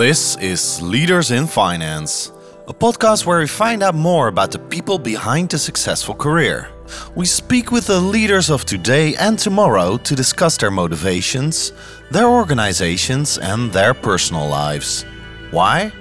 This 0.00 0.38
is 0.38 0.80
Leaders 0.80 1.30
in 1.30 1.46
Finance, 1.46 2.32
a 2.66 2.72
podcast 2.72 3.26
where 3.26 3.40
we 3.40 3.46
find 3.46 3.82
out 3.82 3.94
more 3.94 4.28
about 4.28 4.50
the 4.50 4.58
people 4.58 4.98
behind 4.98 5.52
a 5.52 5.58
successful 5.58 6.14
career. 6.14 6.70
We 7.14 7.26
speak 7.26 7.70
with 7.70 7.86
the 7.86 8.00
leaders 8.00 8.48
of 8.48 8.64
today 8.64 9.14
and 9.16 9.38
tomorrow 9.38 9.98
to 9.98 10.14
discuss 10.16 10.56
their 10.56 10.70
motivations, 10.70 11.72
their 12.10 12.28
organizations, 12.28 13.36
and 13.36 13.70
their 13.72 13.92
personal 13.92 14.48
lives. 14.48 15.04
Why? 15.50 15.92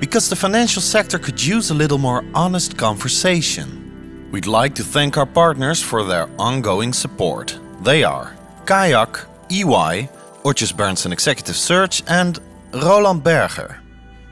Because 0.00 0.30
the 0.30 0.36
financial 0.36 0.80
sector 0.80 1.18
could 1.18 1.44
use 1.44 1.68
a 1.68 1.74
little 1.74 1.98
more 1.98 2.24
honest 2.32 2.78
conversation. 2.78 4.30
We'd 4.32 4.46
like 4.46 4.74
to 4.76 4.82
thank 4.82 5.18
our 5.18 5.26
partners 5.26 5.82
for 5.82 6.04
their 6.04 6.26
ongoing 6.38 6.94
support. 6.94 7.58
They 7.82 8.02
are 8.02 8.34
Kayak, 8.64 9.26
EY, 9.50 10.08
Odgers 10.42 10.72
Berndtson 10.72 11.12
Executive 11.12 11.56
Search, 11.56 12.02
and 12.08 12.40
Roland 12.74 13.22
Berger. 13.22 13.78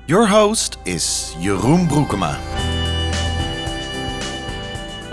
Your 0.07 0.25
host 0.25 0.79
is 0.87 1.35
Jeroen 1.41 1.87
Broekema. 1.87 2.39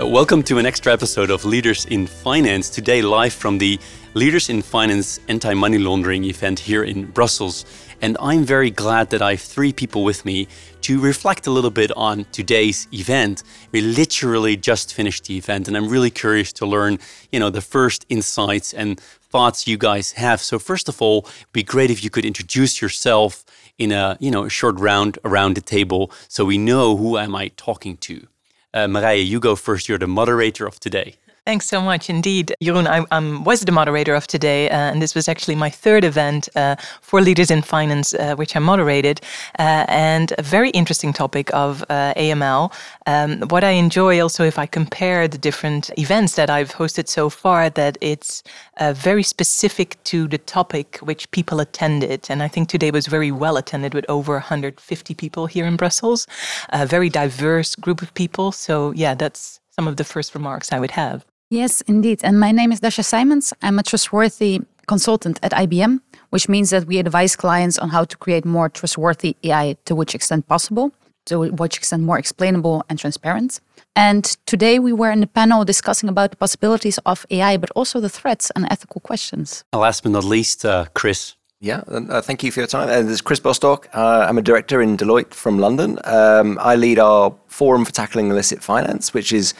Uh, 0.00 0.06
Welcome 0.06 0.42
to 0.44 0.56
an 0.56 0.64
extra 0.64 0.94
episode 0.94 1.30
of 1.30 1.44
Leaders 1.44 1.84
in 1.84 2.06
Finance. 2.06 2.70
Today, 2.70 3.02
live 3.02 3.34
from 3.34 3.58
the 3.58 3.78
Leaders 4.14 4.48
in 4.48 4.62
Finance 4.62 5.20
anti 5.28 5.52
money 5.52 5.76
laundering 5.76 6.24
event 6.24 6.58
here 6.58 6.84
in 6.84 7.04
Brussels. 7.10 7.66
And 8.00 8.16
I'm 8.18 8.44
very 8.44 8.70
glad 8.70 9.10
that 9.10 9.20
I 9.20 9.32
have 9.32 9.40
three 9.40 9.74
people 9.74 10.04
with 10.04 10.24
me 10.24 10.48
to 10.82 10.98
reflect 10.98 11.46
a 11.46 11.50
little 11.50 11.70
bit 11.70 11.90
on 11.96 12.24
today's 12.32 12.88
event. 12.92 13.42
We 13.72 13.82
literally 13.82 14.56
just 14.56 14.94
finished 14.94 15.24
the 15.26 15.36
event, 15.36 15.68
and 15.68 15.76
I'm 15.76 15.88
really 15.88 16.10
curious 16.10 16.52
to 16.54 16.66
learn, 16.66 16.98
you 17.30 17.40
know, 17.40 17.50
the 17.50 17.60
first 17.60 18.06
insights 18.08 18.72
and 18.72 19.00
thoughts 19.30 19.66
you 19.66 19.76
guys 19.76 20.12
have. 20.12 20.40
So, 20.40 20.58
first 20.58 20.88
of 20.88 21.00
all, 21.02 21.26
it'd 21.26 21.52
be 21.52 21.62
great 21.62 21.90
if 21.90 22.02
you 22.02 22.10
could 22.10 22.24
introduce 22.24 22.80
yourself 22.80 23.44
in 23.78 23.92
a, 23.92 24.16
you 24.20 24.30
know, 24.30 24.44
a 24.44 24.50
short 24.50 24.78
round 24.78 25.18
around 25.24 25.54
the 25.54 25.60
table 25.60 26.10
so 26.28 26.44
we 26.44 26.58
know 26.58 26.96
who 26.96 27.18
am 27.18 27.34
I 27.34 27.48
talking 27.56 27.96
to. 27.98 28.26
Uh, 28.74 28.86
Marije, 28.86 29.26
you 29.26 29.40
go 29.40 29.56
first. 29.56 29.88
You're 29.88 29.98
the 29.98 30.06
moderator 30.06 30.66
of 30.66 30.78
today. 30.80 31.16
Thanks 31.48 31.66
so 31.66 31.80
much 31.80 32.10
indeed. 32.10 32.54
Jeroen, 32.62 32.86
I 32.86 33.06
um, 33.10 33.42
was 33.42 33.62
the 33.62 33.72
moderator 33.72 34.14
of 34.14 34.26
today, 34.26 34.68
uh, 34.68 34.90
and 34.90 35.00
this 35.00 35.14
was 35.14 35.28
actually 35.28 35.54
my 35.54 35.70
third 35.70 36.04
event 36.04 36.46
uh, 36.54 36.76
for 37.00 37.22
Leaders 37.22 37.50
in 37.50 37.62
Finance, 37.62 38.12
uh, 38.12 38.36
which 38.36 38.54
I 38.54 38.58
moderated, 38.58 39.22
uh, 39.58 39.86
and 39.88 40.34
a 40.36 40.42
very 40.42 40.68
interesting 40.80 41.14
topic 41.14 41.48
of 41.54 41.82
uh, 41.88 42.12
AML. 42.18 42.70
Um, 43.06 43.48
what 43.48 43.64
I 43.64 43.70
enjoy 43.70 44.20
also, 44.20 44.44
if 44.44 44.58
I 44.58 44.66
compare 44.66 45.26
the 45.26 45.38
different 45.38 45.90
events 45.98 46.34
that 46.34 46.50
I've 46.50 46.74
hosted 46.74 47.08
so 47.08 47.30
far, 47.30 47.70
that 47.70 47.96
it's 48.02 48.42
uh, 48.76 48.92
very 48.92 49.22
specific 49.22 49.96
to 50.04 50.28
the 50.28 50.36
topic 50.36 50.98
which 50.98 51.30
people 51.30 51.60
attended. 51.60 52.26
And 52.28 52.42
I 52.42 52.48
think 52.48 52.68
today 52.68 52.90
was 52.90 53.06
very 53.06 53.32
well 53.32 53.56
attended 53.56 53.94
with 53.94 54.04
over 54.10 54.34
150 54.34 55.14
people 55.14 55.46
here 55.46 55.64
in 55.64 55.76
Brussels, 55.76 56.26
a 56.68 56.84
very 56.84 57.08
diverse 57.08 57.74
group 57.74 58.02
of 58.02 58.12
people. 58.12 58.52
So, 58.52 58.92
yeah, 58.92 59.14
that's 59.14 59.60
some 59.70 59.88
of 59.88 59.96
the 59.96 60.04
first 60.04 60.34
remarks 60.34 60.72
I 60.72 60.80
would 60.80 60.90
have. 60.90 61.24
Yes, 61.50 61.80
indeed. 61.82 62.20
And 62.22 62.38
my 62.38 62.52
name 62.52 62.72
is 62.72 62.80
Dasha 62.80 63.02
Simons. 63.02 63.54
I'm 63.62 63.78
a 63.78 63.82
trustworthy 63.82 64.60
consultant 64.86 65.38
at 65.42 65.52
IBM, 65.52 66.00
which 66.28 66.46
means 66.46 66.68
that 66.70 66.86
we 66.86 66.98
advise 66.98 67.36
clients 67.36 67.78
on 67.78 67.88
how 67.88 68.04
to 68.04 68.16
create 68.18 68.44
more 68.44 68.68
trustworthy 68.68 69.34
AI 69.42 69.76
to 69.86 69.94
which 69.94 70.14
extent 70.14 70.46
possible, 70.46 70.92
to 71.24 71.50
which 71.52 71.78
extent 71.78 72.02
more 72.02 72.18
explainable 72.18 72.84
and 72.90 72.98
transparent. 72.98 73.60
And 73.96 74.24
today 74.44 74.78
we 74.78 74.92
were 74.92 75.10
in 75.10 75.20
the 75.20 75.26
panel 75.26 75.64
discussing 75.64 76.10
about 76.10 76.32
the 76.32 76.36
possibilities 76.36 76.98
of 77.06 77.24
AI, 77.30 77.56
but 77.56 77.70
also 77.70 77.98
the 77.98 78.10
threats 78.10 78.50
and 78.54 78.66
ethical 78.70 79.00
questions. 79.00 79.64
And 79.72 79.80
last 79.80 80.02
but 80.02 80.12
not 80.12 80.24
least, 80.24 80.66
uh, 80.66 80.84
Chris. 80.92 81.34
Yeah, 81.60 81.82
uh, 81.88 82.20
thank 82.20 82.42
you 82.44 82.52
for 82.52 82.60
your 82.60 82.68
time. 82.68 82.90
Uh, 82.90 83.02
this 83.02 83.12
is 83.12 83.20
Chris 83.22 83.40
Bostock. 83.40 83.88
Uh, 83.94 84.26
I'm 84.28 84.36
a 84.36 84.42
director 84.42 84.82
in 84.82 84.98
Deloitte 84.98 85.32
from 85.32 85.58
London. 85.58 85.98
Um, 86.04 86.58
I 86.60 86.76
lead 86.76 86.98
our 86.98 87.34
Forum 87.46 87.86
for 87.86 87.92
Tackling 87.92 88.28
Illicit 88.28 88.62
Finance, 88.62 89.14
which 89.14 89.32
is 89.32 89.54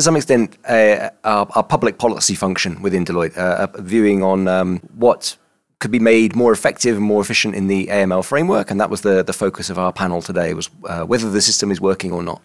to 0.00 0.04
some 0.04 0.16
extent 0.16 0.56
uh, 0.68 1.10
our, 1.24 1.46
our 1.54 1.62
public 1.62 1.98
policy 1.98 2.34
function 2.34 2.80
within 2.82 3.04
Deloitte, 3.04 3.36
uh, 3.36 3.68
a 3.74 3.82
viewing 3.82 4.22
on 4.22 4.48
um, 4.48 4.78
what 4.94 5.36
could 5.78 5.90
be 5.90 5.98
made 5.98 6.34
more 6.34 6.52
effective 6.52 6.96
and 6.96 7.04
more 7.04 7.22
efficient 7.22 7.54
in 7.54 7.66
the 7.66 7.86
AML 7.86 8.24
framework. 8.24 8.70
And 8.70 8.80
that 8.80 8.90
was 8.90 9.02
the, 9.02 9.22
the 9.22 9.32
focus 9.32 9.70
of 9.70 9.78
our 9.78 9.92
panel 9.92 10.22
today, 10.22 10.54
was 10.54 10.70
uh, 10.84 11.04
whether 11.04 11.30
the 11.30 11.40
system 11.40 11.70
is 11.70 11.80
working 11.80 12.12
or 12.12 12.22
not. 12.22 12.40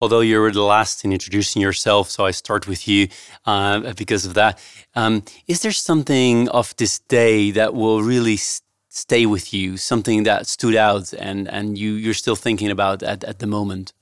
Although 0.00 0.20
you 0.20 0.38
were 0.40 0.50
the 0.50 0.62
last 0.62 1.04
in 1.04 1.12
introducing 1.12 1.62
yourself, 1.62 2.10
so 2.10 2.26
I 2.26 2.32
start 2.32 2.66
with 2.66 2.86
you 2.86 3.08
uh, 3.46 3.94
because 3.94 4.26
of 4.26 4.34
that. 4.34 4.58
Um, 4.94 5.22
is 5.46 5.62
there 5.62 5.72
something 5.72 6.48
of 6.50 6.76
this 6.76 6.98
day 6.98 7.50
that 7.52 7.74
will 7.74 8.02
really 8.02 8.34
s- 8.34 8.60
stay 8.90 9.24
with 9.24 9.54
you, 9.54 9.78
something 9.78 10.24
that 10.24 10.46
stood 10.46 10.74
out 10.74 11.14
and, 11.14 11.48
and 11.48 11.78
you, 11.78 11.92
you're 11.92 12.12
still 12.12 12.36
thinking 12.36 12.70
about 12.70 13.02
at, 13.02 13.24
at 13.24 13.38
the 13.38 13.46
moment? 13.46 13.94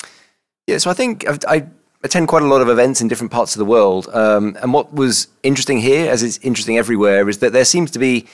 Yeah, 0.67 0.79
so 0.79 0.91
I 0.91 0.95
think 0.95 1.29
I've, 1.29 1.39
I 1.47 1.67
attend 2.03 2.29
quite 2.29 2.43
a 2.43 2.47
lot 2.47 2.61
of 2.61 2.69
events 2.69 3.01
in 3.01 3.09
different 3.09 3.33
parts 3.33 3.55
of 3.55 3.59
the 3.59 3.65
world. 3.65 4.09
Um, 4.13 4.57
and 4.61 4.73
what 4.73 4.93
was 4.93 5.29
interesting 5.43 5.79
here, 5.79 6.11
as 6.11 6.23
it's 6.23 6.39
interesting 6.39 6.79
everywhere, 6.79 7.29
is 7.29 7.39
that 7.39 7.53
there 7.53 7.65
seems 7.65 7.91
to 7.93 7.99
be 7.99 8.27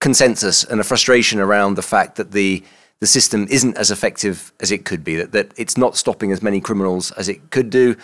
consensus 0.00 0.64
and 0.64 0.80
a 0.80 0.84
frustration 0.84 1.40
around 1.40 1.74
the 1.74 1.82
fact 1.82 2.16
that 2.16 2.32
the 2.32 2.62
the 3.00 3.06
system 3.06 3.46
isn't 3.50 3.76
as 3.76 3.90
effective 3.90 4.52
as 4.60 4.70
it 4.70 4.84
could 4.84 5.04
be, 5.04 5.16
that, 5.16 5.32
that 5.32 5.52
it's 5.56 5.76
not 5.76 5.96
stopping 5.96 6.32
as 6.32 6.42
many 6.42 6.60
criminals 6.60 7.10
as 7.12 7.28
it 7.28 7.50
could 7.50 7.68
do, 7.68 7.96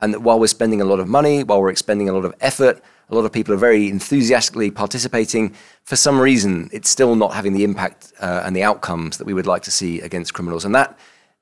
and 0.00 0.12
that 0.12 0.20
while 0.20 0.40
we're 0.40 0.46
spending 0.46 0.80
a 0.80 0.84
lot 0.84 0.98
of 0.98 1.06
money, 1.06 1.44
while 1.44 1.60
we're 1.60 1.70
expending 1.70 2.08
a 2.08 2.12
lot 2.12 2.24
of 2.24 2.34
effort, 2.40 2.82
a 3.10 3.14
lot 3.14 3.24
of 3.24 3.32
people 3.32 3.54
are 3.54 3.58
very 3.58 3.88
enthusiastically 3.88 4.70
participating. 4.70 5.54
For 5.84 5.96
some 5.96 6.20
reason, 6.20 6.70
it's 6.72 6.88
still 6.88 7.14
not 7.14 7.34
having 7.34 7.52
the 7.52 7.62
impact 7.62 8.12
uh, 8.20 8.42
and 8.44 8.56
the 8.56 8.62
outcomes 8.62 9.18
that 9.18 9.26
we 9.26 9.34
would 9.34 9.46
like 9.46 9.62
to 9.62 9.70
see 9.70 10.00
against 10.00 10.34
criminals. 10.34 10.64
And 10.64 10.74
that 10.74 10.98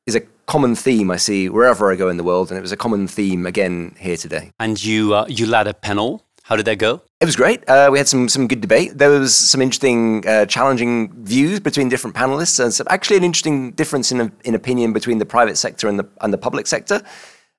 is 0.07 0.15
a 0.15 0.21
common 0.47 0.75
theme 0.75 1.11
I 1.11 1.17
see 1.17 1.49
wherever 1.49 1.93
I 1.93 1.97
go 1.97 2.09
in 2.09 2.17
the 2.17 2.25
world, 2.25 2.51
and 2.51 2.59
it 2.59 2.63
was 2.63 2.73
a 2.73 2.77
common 2.77 3.09
theme 3.09 3.47
again 3.47 3.97
here 3.99 4.17
today. 4.17 4.53
And 4.59 4.83
you, 4.83 5.15
uh, 5.15 5.27
you 5.29 5.47
led 5.47 5.67
a 5.67 5.75
panel. 5.75 6.25
How 6.45 6.57
did 6.57 6.67
that 6.67 6.79
go? 6.79 7.03
It 7.21 7.25
was 7.25 7.35
great. 7.35 7.69
Uh, 7.69 7.89
we 7.91 7.99
had 7.99 8.07
some 8.07 8.29
some 8.29 8.47
good 8.47 8.61
debate. 8.61 8.99
There 8.99 9.11
was 9.11 9.35
some 9.35 9.61
interesting, 9.61 10.25
uh, 10.29 10.47
challenging 10.47 11.13
views 11.25 11.59
between 11.59 11.89
different 11.89 12.15
panelists, 12.15 12.61
and 12.63 12.73
some, 12.73 12.87
actually 12.89 13.17
an 13.17 13.25
interesting 13.25 13.73
difference 13.73 14.13
in 14.13 14.31
in 14.45 14.55
opinion 14.55 14.93
between 14.93 15.19
the 15.19 15.27
private 15.27 15.57
sector 15.57 15.89
and 15.89 15.99
the 15.99 16.07
and 16.21 16.33
the 16.33 16.39
public 16.39 16.67
sector. 16.67 17.03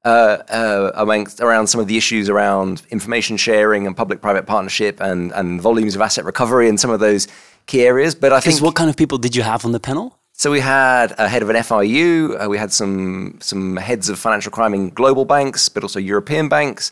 Uh, 0.05 0.41
uh, 0.49 0.91
amongst, 0.95 1.41
around 1.41 1.67
some 1.67 1.81
of 1.81 1.87
the 1.87 1.97
issues 1.97 2.29
around 2.29 2.81
information 2.91 3.35
sharing 3.35 3.85
and 3.85 3.97
public-private 3.97 4.45
partnership 4.45 5.01
and, 5.01 5.33
and 5.33 5.59
volumes 5.61 5.95
of 5.95 6.01
asset 6.01 6.23
recovery 6.23 6.69
and 6.69 6.79
some 6.79 6.89
of 6.89 7.01
those 7.01 7.27
key 7.65 7.81
areas. 7.81 8.15
But 8.15 8.31
I 8.31 8.39
think 8.39 8.61
what 8.61 8.75
kind 8.75 8.89
of 8.89 8.95
people 8.95 9.17
did 9.17 9.35
you 9.35 9.43
have 9.43 9.65
on 9.65 9.73
the 9.73 9.81
panel? 9.81 10.16
So 10.37 10.51
we 10.51 10.59
had 10.59 11.15
a 11.17 11.27
head 11.27 11.41
of 11.41 11.49
an 11.49 11.55
FIU, 11.55 12.43
uh, 12.43 12.47
we 12.47 12.57
had 12.57 12.71
some 12.71 13.37
some 13.41 13.75
heads 13.75 14.07
of 14.07 14.19
financial 14.19 14.51
crime 14.51 14.73
in 14.73 14.89
global 14.91 15.25
banks, 15.25 15.67
but 15.67 15.83
also 15.83 15.99
European 15.99 16.47
banks, 16.47 16.91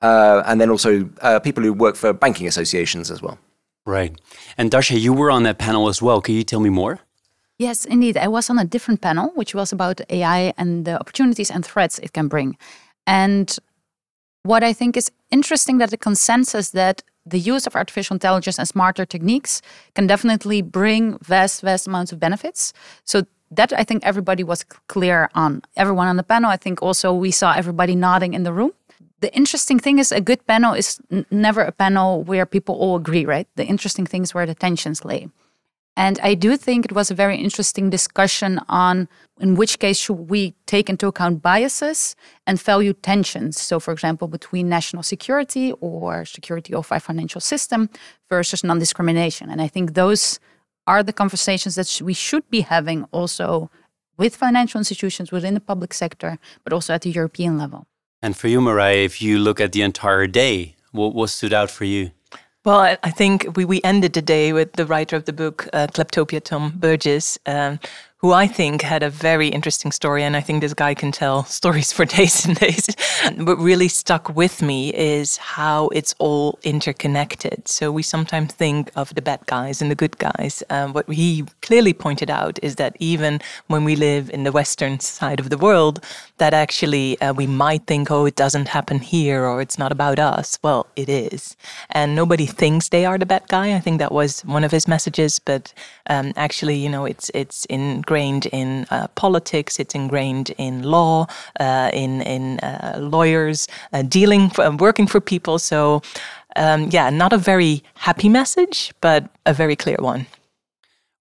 uh, 0.00 0.42
and 0.46 0.60
then 0.60 0.70
also 0.70 1.10
uh, 1.20 1.40
people 1.40 1.62
who 1.64 1.72
work 1.72 1.96
for 1.96 2.12
banking 2.12 2.46
associations 2.46 3.10
as 3.10 3.20
well. 3.20 3.38
Right. 3.84 4.12
And 4.56 4.70
Dasha, 4.70 4.98
you 4.98 5.12
were 5.12 5.30
on 5.30 5.42
that 5.42 5.58
panel 5.58 5.88
as 5.88 6.00
well. 6.00 6.20
Can 6.20 6.34
you 6.34 6.44
tell 6.44 6.60
me 6.60 6.70
more? 6.70 7.00
Yes, 7.58 7.84
indeed. 7.84 8.16
I 8.16 8.28
was 8.28 8.48
on 8.48 8.58
a 8.58 8.64
different 8.64 9.00
panel, 9.00 9.30
which 9.34 9.54
was 9.54 9.72
about 9.72 10.00
AI 10.08 10.52
and 10.56 10.84
the 10.84 10.98
opportunities 10.98 11.50
and 11.50 11.64
threats 11.64 11.98
it 11.98 12.12
can 12.12 12.28
bring. 12.28 12.56
And 13.06 13.56
what 14.44 14.62
I 14.62 14.72
think 14.72 14.96
is 14.96 15.10
interesting 15.30 15.78
that 15.78 15.90
the 15.90 15.96
consensus 15.96 16.70
that 16.70 17.02
the 17.26 17.38
use 17.38 17.66
of 17.66 17.74
artificial 17.74 18.14
intelligence 18.14 18.58
and 18.58 18.68
smarter 18.68 19.06
techniques 19.06 19.62
can 19.94 20.06
definitely 20.06 20.62
bring 20.62 21.18
vast, 21.18 21.62
vast 21.62 21.86
amounts 21.86 22.12
of 22.12 22.20
benefits. 22.20 22.72
So 23.04 23.24
that 23.50 23.72
I 23.72 23.84
think 23.84 24.04
everybody 24.04 24.42
was 24.42 24.64
clear 24.88 25.30
on. 25.34 25.62
Everyone 25.76 26.08
on 26.08 26.16
the 26.16 26.22
panel, 26.22 26.50
I 26.50 26.56
think 26.56 26.82
also 26.82 27.12
we 27.12 27.30
saw 27.30 27.52
everybody 27.52 27.94
nodding 27.94 28.34
in 28.34 28.42
the 28.42 28.52
room. 28.52 28.72
The 29.20 29.34
interesting 29.34 29.78
thing 29.78 29.98
is 29.98 30.12
a 30.12 30.20
good 30.20 30.46
panel 30.46 30.74
is 30.74 31.00
never 31.30 31.62
a 31.62 31.72
panel 31.72 32.22
where 32.22 32.44
people 32.44 32.74
all 32.74 32.96
agree, 32.96 33.24
right? 33.24 33.48
The 33.56 33.64
interesting 33.64 34.06
thing 34.06 34.22
is 34.22 34.34
where 34.34 34.46
the 34.46 34.54
tensions 34.54 35.04
lay. 35.04 35.28
And 35.96 36.18
I 36.22 36.34
do 36.34 36.56
think 36.56 36.86
it 36.86 36.92
was 36.92 37.10
a 37.10 37.14
very 37.14 37.36
interesting 37.36 37.88
discussion 37.88 38.60
on 38.68 39.08
in 39.40 39.54
which 39.54 39.78
case 39.78 39.98
should 39.98 40.28
we 40.30 40.54
take 40.66 40.88
into 40.88 41.06
account 41.06 41.42
biases 41.42 42.16
and 42.46 42.60
value 42.60 42.92
tensions. 42.92 43.60
So, 43.60 43.80
for 43.80 43.92
example, 43.92 44.28
between 44.28 44.68
national 44.68 45.02
security 45.02 45.72
or 45.80 46.24
security 46.24 46.74
of 46.74 46.90
our 46.90 47.00
financial 47.00 47.40
system 47.40 47.90
versus 48.28 48.64
non 48.64 48.78
discrimination. 48.78 49.50
And 49.50 49.60
I 49.60 49.68
think 49.68 49.94
those 49.94 50.40
are 50.86 51.02
the 51.02 51.12
conversations 51.12 51.74
that 51.76 52.00
we 52.02 52.14
should 52.14 52.48
be 52.50 52.62
having 52.62 53.04
also 53.12 53.70
with 54.16 54.36
financial 54.36 54.78
institutions 54.78 55.32
within 55.32 55.54
the 55.54 55.60
public 55.60 55.92
sector, 55.92 56.38
but 56.62 56.72
also 56.72 56.94
at 56.94 57.02
the 57.02 57.10
European 57.10 57.58
level. 57.58 57.86
And 58.22 58.36
for 58.36 58.48
you, 58.48 58.60
Marije, 58.60 59.04
if 59.04 59.20
you 59.20 59.38
look 59.38 59.60
at 59.60 59.72
the 59.72 59.82
entire 59.82 60.26
day, 60.26 60.76
what, 60.92 61.14
what 61.14 61.30
stood 61.30 61.52
out 61.52 61.70
for 61.70 61.84
you? 61.84 62.12
Well, 62.64 62.96
I, 63.02 63.10
think 63.10 63.56
we, 63.56 63.66
we 63.66 63.82
ended 63.82 64.14
the 64.14 64.22
day 64.22 64.54
with 64.54 64.72
the 64.72 64.86
writer 64.86 65.16
of 65.16 65.26
the 65.26 65.34
book, 65.34 65.68
uh, 65.74 65.86
Kleptopia, 65.88 66.42
Tom 66.42 66.72
Burgis, 66.78 67.38
um, 67.44 67.78
who 68.24 68.32
I 68.32 68.46
think 68.46 68.80
had 68.80 69.02
a 69.02 69.10
very 69.10 69.48
interesting 69.48 69.92
story. 69.92 70.22
And 70.22 70.34
I 70.34 70.40
think 70.40 70.62
this 70.62 70.72
guy 70.72 70.94
can 70.94 71.12
tell 71.12 71.44
stories 71.60 71.92
for 71.92 72.06
days 72.06 72.46
and 72.46 72.58
days. 72.58 72.86
what 73.36 73.58
really 73.58 73.88
stuck 73.88 74.34
with 74.34 74.62
me 74.62 74.94
is 74.94 75.36
how 75.36 75.88
it's 75.88 76.14
all 76.18 76.58
interconnected. 76.62 77.68
So 77.68 77.92
we 77.92 78.02
sometimes 78.02 78.54
think 78.54 78.90
of 78.96 79.14
the 79.14 79.20
bad 79.20 79.44
guys 79.44 79.82
and 79.82 79.90
the 79.90 79.94
good 79.94 80.16
guys. 80.16 80.62
Um, 80.70 80.94
what 80.94 81.06
he 81.06 81.44
clearly 81.60 81.92
pointed 81.92 82.30
out 82.30 82.58
is 82.62 82.76
that 82.76 82.96
even 82.98 83.42
when 83.66 83.84
we 83.84 83.94
live 83.94 84.30
in 84.30 84.44
the 84.44 84.52
Western 84.52 85.00
side 85.00 85.38
of 85.38 85.50
the 85.50 85.58
world, 85.58 86.02
that 86.38 86.54
actually 86.54 87.20
uh, 87.20 87.34
we 87.34 87.46
might 87.46 87.86
think, 87.86 88.10
oh, 88.10 88.24
it 88.24 88.36
doesn't 88.36 88.68
happen 88.68 89.00
here 89.00 89.44
or 89.44 89.60
it's 89.60 89.78
not 89.78 89.92
about 89.92 90.18
us. 90.18 90.58
Well, 90.62 90.86
it 90.96 91.10
is. 91.10 91.58
And 91.90 92.16
nobody 92.16 92.46
thinks 92.46 92.88
they 92.88 93.04
are 93.04 93.18
the 93.18 93.26
bad 93.26 93.46
guy. 93.48 93.76
I 93.76 93.80
think 93.80 93.98
that 93.98 94.12
was 94.12 94.40
one 94.46 94.64
of 94.64 94.72
his 94.72 94.88
messages. 94.88 95.38
But 95.38 95.74
um, 96.06 96.32
actually, 96.36 96.76
you 96.76 96.88
know, 96.88 97.04
it's, 97.04 97.30
it's 97.34 97.66
in 97.66 98.00
ingrained 98.14 98.46
in 98.46 98.86
uh, 98.90 99.08
politics, 99.14 99.80
it's 99.80 99.94
ingrained 99.94 100.50
in 100.58 100.82
law, 100.82 101.26
uh, 101.60 101.90
in 101.92 102.22
in 102.22 102.58
uh, 102.60 102.96
lawyers, 103.00 103.68
uh, 103.92 104.02
dealing, 104.02 104.50
for, 104.50 104.64
uh, 104.64 104.76
working 104.76 105.08
for 105.08 105.20
people. 105.20 105.58
So, 105.58 106.00
um, 106.56 106.88
yeah, 106.90 107.10
not 107.10 107.32
a 107.32 107.38
very 107.38 107.82
happy 107.94 108.28
message, 108.28 108.92
but 109.00 109.24
a 109.44 109.52
very 109.52 109.76
clear 109.76 109.96
one. 110.00 110.26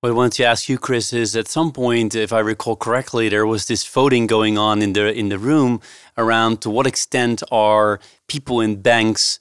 What 0.01 0.09
I 0.09 0.13
wanted 0.13 0.33
to 0.33 0.45
ask 0.45 0.69
you, 0.69 0.77
Chris, 0.77 1.13
is 1.13 1.35
at 1.35 1.47
some 1.47 1.71
point, 1.71 2.13
if 2.13 2.31
I 2.31 2.39
recall 2.39 2.75
correctly, 2.75 3.29
there 3.29 3.47
was 3.47 3.65
this 3.65 3.87
voting 3.87 4.27
going 4.27 4.57
on 4.57 4.81
in 4.81 4.93
the 4.93 5.11
in 5.11 5.29
the 5.29 5.39
room 5.39 5.79
around 6.15 6.61
to 6.61 6.69
what 6.69 6.85
extent 6.85 7.43
are 7.51 7.99
people 8.27 8.63
in 8.63 8.81
banks 8.81 9.39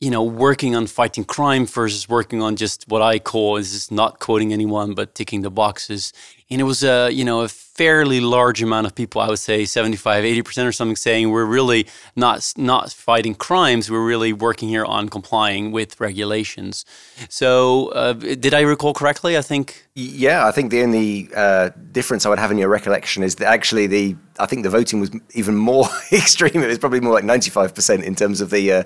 you 0.00 0.10
know, 0.10 0.22
working 0.22 0.76
on 0.76 0.86
fighting 0.86 1.24
crime 1.24 1.66
versus 1.66 2.08
working 2.08 2.40
on 2.40 2.54
just 2.54 2.84
what 2.86 3.02
I 3.02 3.18
call 3.18 3.56
is 3.56 3.90
not 3.90 4.20
quoting 4.20 4.52
anyone, 4.52 4.94
but 4.94 5.16
ticking 5.16 5.42
the 5.42 5.50
boxes. 5.50 6.12
And 6.48 6.60
it 6.60 6.64
was 6.64 6.84
a, 6.84 7.10
you 7.10 7.24
know, 7.24 7.40
a 7.40 7.48
fairly 7.48 8.20
large 8.20 8.62
amount 8.62 8.86
of 8.86 8.94
people, 8.94 9.20
I 9.20 9.28
would 9.28 9.40
say 9.40 9.64
75, 9.64 10.22
80% 10.22 10.66
or 10.66 10.72
something 10.72 10.94
saying 10.94 11.30
we're 11.30 11.44
really 11.44 11.88
not 12.14 12.52
not 12.56 12.92
fighting 12.92 13.34
crimes, 13.34 13.90
we're 13.90 14.06
really 14.06 14.32
working 14.32 14.68
here 14.68 14.84
on 14.84 15.08
complying 15.08 15.72
with 15.72 16.00
regulations. 16.00 16.84
So, 17.28 17.88
uh, 17.88 18.12
did 18.12 18.54
I 18.54 18.60
recall 18.60 18.94
correctly? 18.94 19.36
I 19.36 19.42
think 19.42 19.84
Yeah, 19.94 20.46
I 20.46 20.52
think 20.52 20.70
the 20.70 20.82
only 20.82 21.28
uh, 21.34 21.70
difference 21.90 22.24
I 22.24 22.28
would 22.28 22.38
have 22.38 22.52
in 22.52 22.58
your 22.58 22.68
recollection 22.68 23.24
is 23.24 23.34
that 23.36 23.48
actually 23.48 23.88
the 23.88 24.16
I 24.38 24.46
think 24.46 24.62
the 24.62 24.70
voting 24.70 25.00
was 25.00 25.10
even 25.34 25.56
more 25.56 25.88
extreme. 26.12 26.62
It 26.62 26.68
was 26.68 26.78
probably 26.78 27.00
more 27.00 27.14
like 27.14 27.24
95% 27.24 28.04
in 28.04 28.14
terms 28.14 28.40
of 28.40 28.50
the 28.50 28.72
uh, 28.72 28.82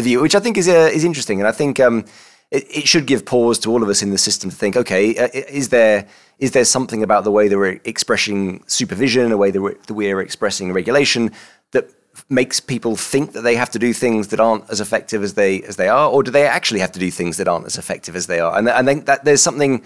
the 0.00 0.08
view, 0.08 0.20
which 0.20 0.34
I 0.34 0.40
think 0.40 0.56
is 0.56 0.68
uh, 0.68 0.90
is 0.92 1.04
interesting, 1.04 1.40
and 1.40 1.48
I 1.48 1.52
think 1.52 1.78
um, 1.80 2.04
it, 2.50 2.64
it, 2.68 2.88
should 2.88 3.06
give 3.06 3.24
pause 3.24 3.58
to 3.60 3.70
all 3.70 3.82
of 3.82 3.88
us 3.88 4.02
in 4.02 4.10
the 4.10 4.18
system 4.18 4.50
to 4.50 4.56
think: 4.56 4.76
okay, 4.76 5.16
uh, 5.16 5.28
is 5.32 5.68
there 5.68 6.06
is 6.38 6.50
there 6.52 6.64
something 6.64 7.02
about 7.02 7.24
the 7.24 7.30
way 7.30 7.48
that 7.48 7.58
we're 7.58 7.80
expressing 7.84 8.62
supervision, 8.66 9.30
a 9.32 9.36
way 9.36 9.50
that 9.50 9.60
we're, 9.60 10.20
expressing 10.20 10.72
regulation 10.72 11.30
that 11.72 11.90
makes 12.28 12.60
people 12.60 12.96
think 12.96 13.32
that 13.32 13.42
they 13.42 13.54
have 13.54 13.70
to 13.70 13.78
do 13.78 13.92
things 13.92 14.28
that 14.28 14.40
aren't 14.40 14.68
as 14.70 14.80
effective 14.80 15.22
as 15.22 15.34
they 15.34 15.62
as 15.62 15.76
they 15.76 15.88
are, 15.88 16.08
or 16.10 16.22
do 16.22 16.30
they 16.30 16.46
actually 16.46 16.80
have 16.80 16.92
to 16.92 17.00
do 17.00 17.10
things 17.10 17.36
that 17.36 17.48
aren't 17.48 17.66
as 17.66 17.78
effective 17.78 18.16
as 18.16 18.26
they 18.26 18.40
are? 18.40 18.56
And 18.56 18.68
I 18.68 18.82
think 18.82 19.06
that 19.06 19.24
there's 19.24 19.42
something, 19.42 19.82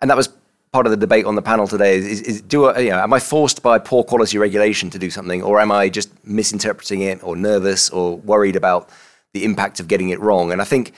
and 0.00 0.10
that 0.10 0.16
was 0.16 0.28
part 0.72 0.86
of 0.86 0.90
the 0.90 0.96
debate 0.96 1.26
on 1.26 1.34
the 1.34 1.42
panel 1.42 1.66
today 1.66 1.96
is, 1.96 2.22
is, 2.22 2.42
do 2.42 2.66
I, 2.66 2.78
you 2.78 2.90
know, 2.90 3.00
am 3.00 3.12
I 3.12 3.18
forced 3.18 3.60
by 3.60 3.80
poor 3.80 4.04
quality 4.04 4.38
regulation 4.38 4.88
to 4.90 4.98
do 4.98 5.10
something, 5.10 5.42
or 5.42 5.60
am 5.60 5.72
I 5.72 5.88
just 5.88 6.10
misinterpreting 6.24 7.02
it, 7.02 7.22
or 7.22 7.36
nervous, 7.36 7.90
or 7.90 8.16
worried 8.18 8.56
about 8.56 8.88
the 9.32 9.44
impact 9.44 9.80
of 9.80 9.88
getting 9.88 10.10
it 10.10 10.20
wrong. 10.20 10.52
And 10.52 10.60
I 10.60 10.64
think 10.64 10.92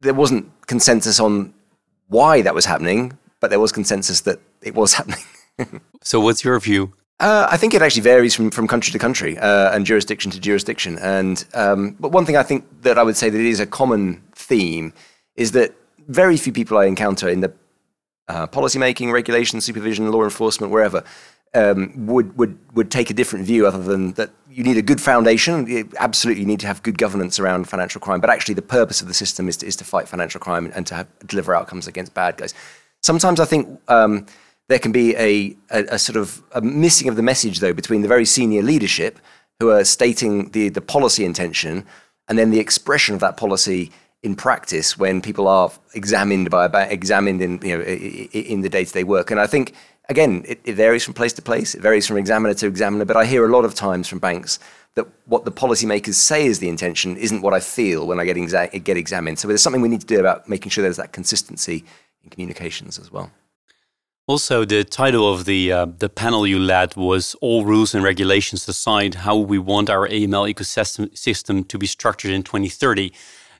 there 0.00 0.14
wasn't 0.14 0.50
consensus 0.66 1.20
on 1.20 1.52
why 2.08 2.42
that 2.42 2.54
was 2.54 2.64
happening, 2.64 3.18
but 3.40 3.50
there 3.50 3.60
was 3.60 3.72
consensus 3.72 4.22
that 4.22 4.40
it 4.62 4.74
was 4.74 4.94
happening. 4.98 5.24
so, 6.02 6.20
what's 6.20 6.44
your 6.44 6.58
view? 6.60 6.94
Uh, 7.20 7.48
I 7.50 7.56
think 7.56 7.74
it 7.74 7.82
actually 7.82 8.02
varies 8.02 8.34
from, 8.34 8.50
from 8.50 8.68
country 8.68 8.92
to 8.92 8.98
country 8.98 9.36
uh, 9.38 9.74
and 9.74 9.84
jurisdiction 9.84 10.30
to 10.30 10.40
jurisdiction. 10.40 10.98
And 10.98 11.44
um, 11.54 11.96
but 11.98 12.12
one 12.12 12.24
thing 12.24 12.36
I 12.36 12.44
think 12.44 12.64
that 12.82 12.96
I 12.96 13.02
would 13.02 13.16
say 13.16 13.28
that 13.28 13.40
is 13.40 13.58
a 13.58 13.66
common 13.66 14.22
theme 14.34 14.92
is 15.34 15.52
that 15.52 15.74
very 16.06 16.36
few 16.36 16.52
people 16.52 16.78
I 16.78 16.84
encounter 16.84 17.28
in 17.28 17.40
the 17.40 17.52
uh, 18.28 18.46
policymaking, 18.46 19.12
regulation, 19.12 19.60
supervision, 19.60 20.10
law 20.12 20.22
enforcement, 20.22 20.72
wherever, 20.72 21.02
um, 21.54 22.06
would 22.06 22.36
would 22.36 22.58
would 22.74 22.90
take 22.90 23.10
a 23.10 23.14
different 23.14 23.44
view 23.46 23.66
other 23.66 23.82
than 23.82 24.12
that 24.12 24.30
you 24.50 24.64
need 24.64 24.76
a 24.76 24.82
good 24.82 25.00
foundation. 25.00 25.66
You 25.66 25.88
absolutely 25.98 26.44
need 26.44 26.60
to 26.60 26.66
have 26.66 26.82
good 26.82 26.98
governance 26.98 27.38
around 27.38 27.68
financial 27.68 28.00
crime, 28.00 28.20
but 28.20 28.30
actually 28.30 28.54
the 28.54 28.62
purpose 28.62 29.00
of 29.00 29.08
the 29.08 29.14
system 29.14 29.48
is 29.48 29.56
to, 29.58 29.66
is 29.66 29.76
to 29.76 29.84
fight 29.84 30.08
financial 30.08 30.40
crime 30.40 30.72
and, 30.74 30.86
to 30.88 30.94
have, 30.96 31.06
deliver 31.26 31.54
outcomes 31.54 31.86
against 31.86 32.12
bad 32.12 32.36
guys. 32.36 32.54
Sometimes 33.02 33.38
I 33.38 33.44
think 33.44 33.80
um, 33.88 34.26
there 34.68 34.78
can 34.78 34.90
be 34.90 35.14
a, 35.16 35.56
a, 35.70 35.94
a, 35.94 35.98
sort 35.98 36.16
of 36.16 36.42
a 36.52 36.60
missing 36.60 37.08
of 37.08 37.16
the 37.16 37.22
message 37.22 37.60
though 37.60 37.72
between 37.72 38.02
the 38.02 38.08
very 38.08 38.24
senior 38.24 38.62
leadership 38.62 39.20
who 39.60 39.70
are 39.70 39.84
stating 39.84 40.50
the 40.50 40.68
the 40.68 40.80
policy 40.80 41.24
intention 41.24 41.86
and 42.28 42.38
then 42.38 42.50
the 42.50 42.60
expression 42.60 43.14
of 43.14 43.20
that 43.20 43.36
policy 43.36 43.90
in 44.22 44.34
practice 44.34 44.98
when 44.98 45.22
people 45.22 45.46
are 45.46 45.70
examined 45.94 46.50
by 46.50 46.66
examined 46.86 47.40
in 47.40 47.60
you 47.62 47.78
know 47.78 47.84
in 47.84 48.60
the 48.62 48.68
day 48.68 48.84
to 48.84 48.92
day 48.92 49.04
work. 49.04 49.30
And 49.30 49.40
I 49.40 49.46
think 49.46 49.74
again, 50.08 50.44
it, 50.46 50.60
it, 50.64 50.74
varies 50.74 51.04
from 51.04 51.14
place 51.14 51.32
to 51.34 51.42
place. 51.42 51.74
It 51.74 51.82
varies 51.82 52.06
from 52.06 52.16
examiner 52.16 52.54
to 52.54 52.66
examiner. 52.66 53.04
But 53.04 53.16
I 53.16 53.24
hear 53.26 53.44
a 53.44 53.52
lot 53.52 53.64
of 53.64 53.74
times 53.74 54.08
from 54.08 54.18
banks 54.18 54.58
that 54.94 55.06
what 55.26 55.44
the 55.44 55.52
policymakers 55.52 56.14
say 56.14 56.46
is 56.46 56.58
the 56.58 56.68
intention 56.68 57.16
isn't 57.16 57.42
what 57.42 57.54
I 57.54 57.60
feel 57.60 58.06
when 58.06 58.18
I 58.18 58.24
get, 58.24 58.36
exa- 58.36 58.82
get 58.84 58.96
examined. 58.96 59.38
So 59.38 59.48
there's 59.48 59.62
something 59.62 59.82
we 59.82 59.88
need 59.88 60.00
to 60.00 60.06
do 60.06 60.20
about 60.20 60.48
making 60.48 60.70
sure 60.70 60.82
there's 60.82 60.96
that 60.96 61.12
consistency 61.12 61.84
in 62.24 62.30
communications 62.30 62.98
as 62.98 63.12
well. 63.12 63.30
Also, 64.26 64.66
the 64.66 64.84
title 64.84 65.32
of 65.32 65.46
the 65.46 65.72
uh, 65.72 65.86
the 65.86 66.10
panel 66.10 66.46
you 66.46 66.58
led 66.58 66.96
was 66.96 67.34
"All 67.40 67.64
Rules 67.64 67.94
and 67.94 68.04
Regulations 68.04 68.66
Decide 68.66 69.14
How 69.14 69.36
We 69.38 69.58
Want 69.58 69.88
Our 69.88 70.06
AML 70.06 70.52
Ecosystem 70.52 71.16
System 71.16 71.64
to 71.64 71.78
Be 71.78 71.86
Structured 71.86 72.32
in 72.32 72.42
2030." 72.42 73.10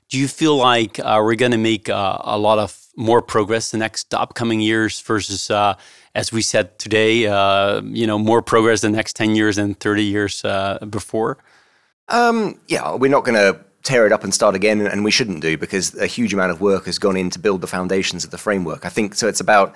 Do 0.09 0.19
you 0.19 0.27
feel 0.27 0.55
like 0.55 0.99
uh, 0.99 1.21
we're 1.23 1.35
going 1.35 1.53
to 1.53 1.57
make 1.57 1.89
uh, 1.89 2.19
a 2.23 2.37
lot 2.37 2.59
of 2.59 2.85
more 2.95 3.21
progress 3.21 3.71
the 3.71 3.77
next 3.77 4.13
upcoming 4.13 4.59
years 4.59 4.99
versus 4.99 5.49
uh, 5.49 5.73
as 6.15 6.31
we 6.31 6.41
said 6.41 6.77
today, 6.79 7.27
uh, 7.27 7.81
you 7.83 8.07
know, 8.07 8.17
more 8.17 8.41
progress 8.41 8.81
the 8.81 8.89
next 8.89 9.15
10 9.15 9.35
years 9.35 9.57
than 9.57 9.75
30 9.75 10.03
years 10.03 10.43
uh, 10.43 10.79
before? 10.89 11.37
Um, 12.07 12.59
yeah, 12.67 12.95
we're 12.95 13.11
not 13.11 13.23
going 13.23 13.35
to 13.35 13.59
tear 13.83 14.05
it 14.05 14.11
up 14.11 14.23
and 14.23 14.33
start 14.33 14.55
again, 14.55 14.81
and 14.81 15.03
we 15.03 15.11
shouldn't 15.11 15.41
do 15.41 15.57
because 15.57 15.95
a 15.95 16.07
huge 16.07 16.33
amount 16.33 16.51
of 16.51 16.61
work 16.61 16.85
has 16.85 16.99
gone 16.99 17.15
in 17.15 17.29
to 17.29 17.39
build 17.39 17.61
the 17.61 17.67
foundations 17.67 18.23
of 18.23 18.31
the 18.31 18.37
framework. 18.37 18.85
I 18.85 18.89
think 18.89 19.15
so. 19.15 19.27
It's 19.27 19.39
about, 19.39 19.75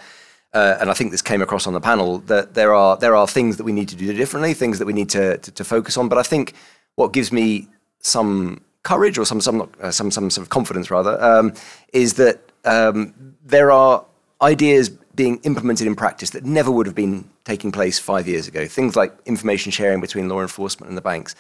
uh, 0.53 0.77
and 0.80 0.89
I 0.89 0.94
think 0.94 1.12
this 1.12 1.21
came 1.21 1.41
across 1.41 1.68
on 1.68 1.74
the 1.74 1.81
panel 1.81 2.19
that 2.19 2.53
there 2.53 2.74
are 2.74 2.97
there 2.97 3.15
are 3.15 3.27
things 3.27 3.57
that 3.57 3.63
we 3.63 3.71
need 3.71 3.89
to 3.89 3.95
do 3.95 4.12
differently, 4.13 4.53
things 4.53 4.79
that 4.79 4.86
we 4.86 4.94
need 4.94 5.09
to 5.09 5.38
to, 5.38 5.51
to 5.51 5.63
focus 5.63 5.97
on. 5.97 6.09
But 6.09 6.18
I 6.18 6.24
think 6.24 6.53
what 6.95 7.13
gives 7.13 7.31
me 7.31 7.68
some 8.00 8.62
courage 8.83 9.18
or 9.18 9.25
some 9.25 9.41
some 9.41 9.69
uh, 9.81 9.91
some 9.91 10.12
some 10.12 10.29
sort 10.29 10.44
of 10.44 10.50
confidence 10.50 10.91
rather 10.91 11.21
um, 11.24 11.53
is 11.94 12.15
that 12.15 12.41
um, 12.65 13.13
there 13.43 13.72
are 13.72 14.05
ideas 14.41 14.91
being 15.15 15.38
implemented 15.43 15.88
in 15.88 15.96
practice 15.96 16.32
that 16.32 16.43
never 16.43 16.72
would 16.72 16.86
have 16.86 16.96
been 16.96 17.29
taking 17.43 17.72
place 17.72 18.00
five 18.00 18.27
years 18.27 18.48
ago. 18.48 18.67
Things 18.67 18.96
like 18.96 19.13
information 19.25 19.72
sharing 19.72 20.01
between 20.01 20.27
law 20.27 20.41
enforcement 20.41 20.89
and 20.89 20.98
the 20.98 21.01
banks, 21.01 21.36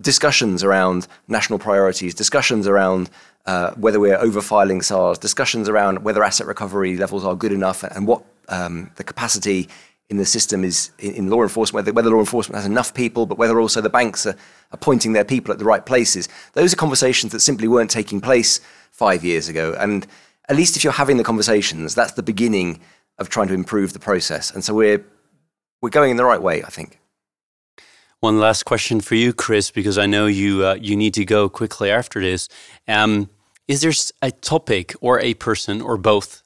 discussions 0.00 0.64
around 0.64 1.06
national 1.26 1.58
priorities, 1.58 2.14
discussions 2.14 2.66
around 2.66 3.10
uh, 3.46 3.72
whether 3.72 4.00
we're 4.00 4.18
overfiling 4.18 4.82
SARs, 4.82 5.18
discussions 5.18 5.68
around 5.68 6.04
whether 6.04 6.22
asset 6.22 6.46
recovery 6.46 6.96
levels 6.96 7.24
are 7.24 7.34
good 7.34 7.52
enough 7.52 7.82
and 7.82 8.06
what 8.06 8.22
um, 8.48 8.90
the 8.96 9.04
capacity 9.04 9.68
in 10.10 10.16
the 10.16 10.24
system 10.24 10.64
is 10.64 10.90
in, 10.98 11.14
in 11.14 11.30
law 11.30 11.42
enforcement, 11.42 11.74
whether, 11.74 11.92
whether, 11.92 12.10
law 12.10 12.18
enforcement 12.18 12.56
has 12.56 12.64
enough 12.64 12.94
people, 12.94 13.26
but 13.26 13.36
whether 13.36 13.60
also 13.60 13.80
the 13.80 13.90
banks 13.90 14.26
are 14.26 14.34
appointing 14.72 15.12
their 15.12 15.24
people 15.24 15.52
at 15.52 15.58
the 15.58 15.64
right 15.64 15.84
places. 15.84 16.28
Those 16.54 16.72
are 16.72 16.76
conversations 16.76 17.32
that 17.32 17.40
simply 17.40 17.68
weren't 17.68 17.90
taking 17.90 18.20
place 18.20 18.60
five 18.90 19.24
years 19.24 19.48
ago. 19.48 19.76
And 19.78 20.06
at 20.48 20.56
least 20.56 20.76
if 20.76 20.84
you're 20.84 20.92
having 20.92 21.16
the 21.16 21.24
conversations, 21.24 21.94
that's 21.94 22.12
the 22.12 22.22
beginning 22.22 22.80
of 23.18 23.28
trying 23.28 23.48
to 23.48 23.54
improve 23.54 23.92
the 23.92 23.98
process. 23.98 24.50
And 24.50 24.64
so 24.64 24.74
we're 24.74 25.04
we're 25.80 25.90
going 25.90 26.10
in 26.10 26.16
the 26.16 26.24
right 26.24 26.42
way, 26.42 26.62
I 26.62 26.70
think. 26.70 26.98
One 28.20 28.40
last 28.40 28.64
question 28.64 29.00
for 29.00 29.14
you, 29.14 29.32
Chris, 29.32 29.70
because 29.70 29.96
I 29.96 30.06
know 30.06 30.26
you 30.26 30.64
uh, 30.64 30.74
you 30.80 30.96
need 30.96 31.14
to 31.14 31.24
go 31.24 31.48
quickly 31.48 31.90
after 31.90 32.20
this. 32.20 32.48
Um, 32.86 33.30
is 33.68 33.82
there 33.82 33.92
a 34.22 34.30
topic 34.30 34.94
or 35.00 35.20
a 35.20 35.34
person 35.34 35.80
or 35.80 35.96
both 35.96 36.42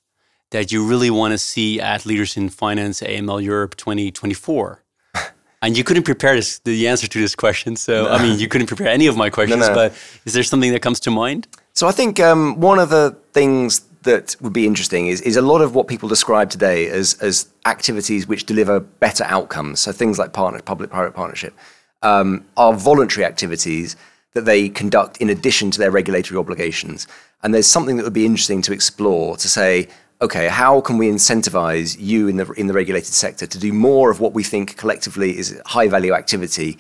that 0.51 0.73
you 0.73 0.87
really 0.87 1.09
want 1.09 1.33
to 1.33 1.39
see 1.39 1.81
at 1.81 2.05
Leaders 2.05 2.37
in 2.37 2.49
Finance 2.51 3.01
AML 3.01 3.43
Europe 3.43 3.77
2024? 3.77 4.83
and 5.63 5.79
you 5.79 5.85
couldn't 5.85 6.03
prepare 6.03 6.35
this, 6.35 6.59
the 6.59 6.89
answer 6.89 7.07
to 7.07 7.21
this 7.21 7.35
question, 7.35 7.77
so 7.77 8.05
no. 8.05 8.11
I 8.11 8.23
mean, 8.23 8.39
you 8.39 8.49
couldn't 8.49 8.67
prepare 8.67 8.89
any 8.89 9.07
of 9.07 9.17
my 9.17 9.31
questions. 9.31 9.61
No, 9.69 9.69
no. 9.69 9.75
But 9.75 9.93
is 10.27 10.35
there 10.35 10.43
something 10.43 10.73
that 10.73 10.83
comes 10.83 11.01
to 11.01 11.11
mind? 11.11 11.47
So 11.73 11.87
I 11.87 11.93
think 11.93 12.21
um, 12.21 12.61
one 12.61 12.79
of 12.81 12.91
the 12.91 13.17
things 13.33 13.83
that 14.03 14.37
would 14.41 14.53
be 14.53 14.67
interesting 14.67 15.07
is, 15.07 15.21
is 15.21 15.37
a 15.37 15.43
lot 15.43 15.61
of 15.61 15.75
what 15.75 15.87
people 15.89 16.09
describe 16.09 16.51
today 16.51 16.89
as, 16.89 17.15
as 17.21 17.49
activities 17.67 18.27
which 18.27 18.47
deliver 18.47 18.81
better 18.81 19.25
outcomes. 19.25 19.81
So 19.81 19.93
things 19.93 20.19
like 20.19 20.33
partner, 20.33 20.61
public-private 20.61 21.15
partnership 21.15 21.55
um, 22.03 22.45
are 22.57 22.73
voluntary 22.73 23.25
activities 23.25 23.97
that 24.35 24.45
they 24.45 24.69
conduct 24.69 25.19
in 25.19 25.31
addition 25.31 25.71
to 25.71 25.79
their 25.79 25.91
regulatory 25.91 26.39
obligations. 26.39 27.07
And 27.43 27.55
there's 27.55 27.67
something 27.67 27.97
that 27.97 28.05
would 28.05 28.13
be 28.13 28.27
interesting 28.27 28.63
to 28.63 28.73
explore 28.73 29.37
to 29.37 29.49
say, 29.49 29.89
okay, 30.21 30.49
how 30.49 30.81
can 30.81 30.99
we 30.99 31.09
incentivize 31.09 31.97
you 31.99 32.29
in 32.29 32.37
the 32.37 32.51
in 32.53 32.69
the 32.69 32.73
regulated 32.73 33.13
sector 33.13 33.47
to 33.47 33.59
do 33.59 33.73
more 33.73 34.11
of 34.11 34.21
what 34.21 34.33
we 34.33 34.43
think 34.43 34.77
collectively 34.77 35.37
is 35.37 35.61
high 35.67 35.89
value 35.89 36.15
activity, 36.15 36.79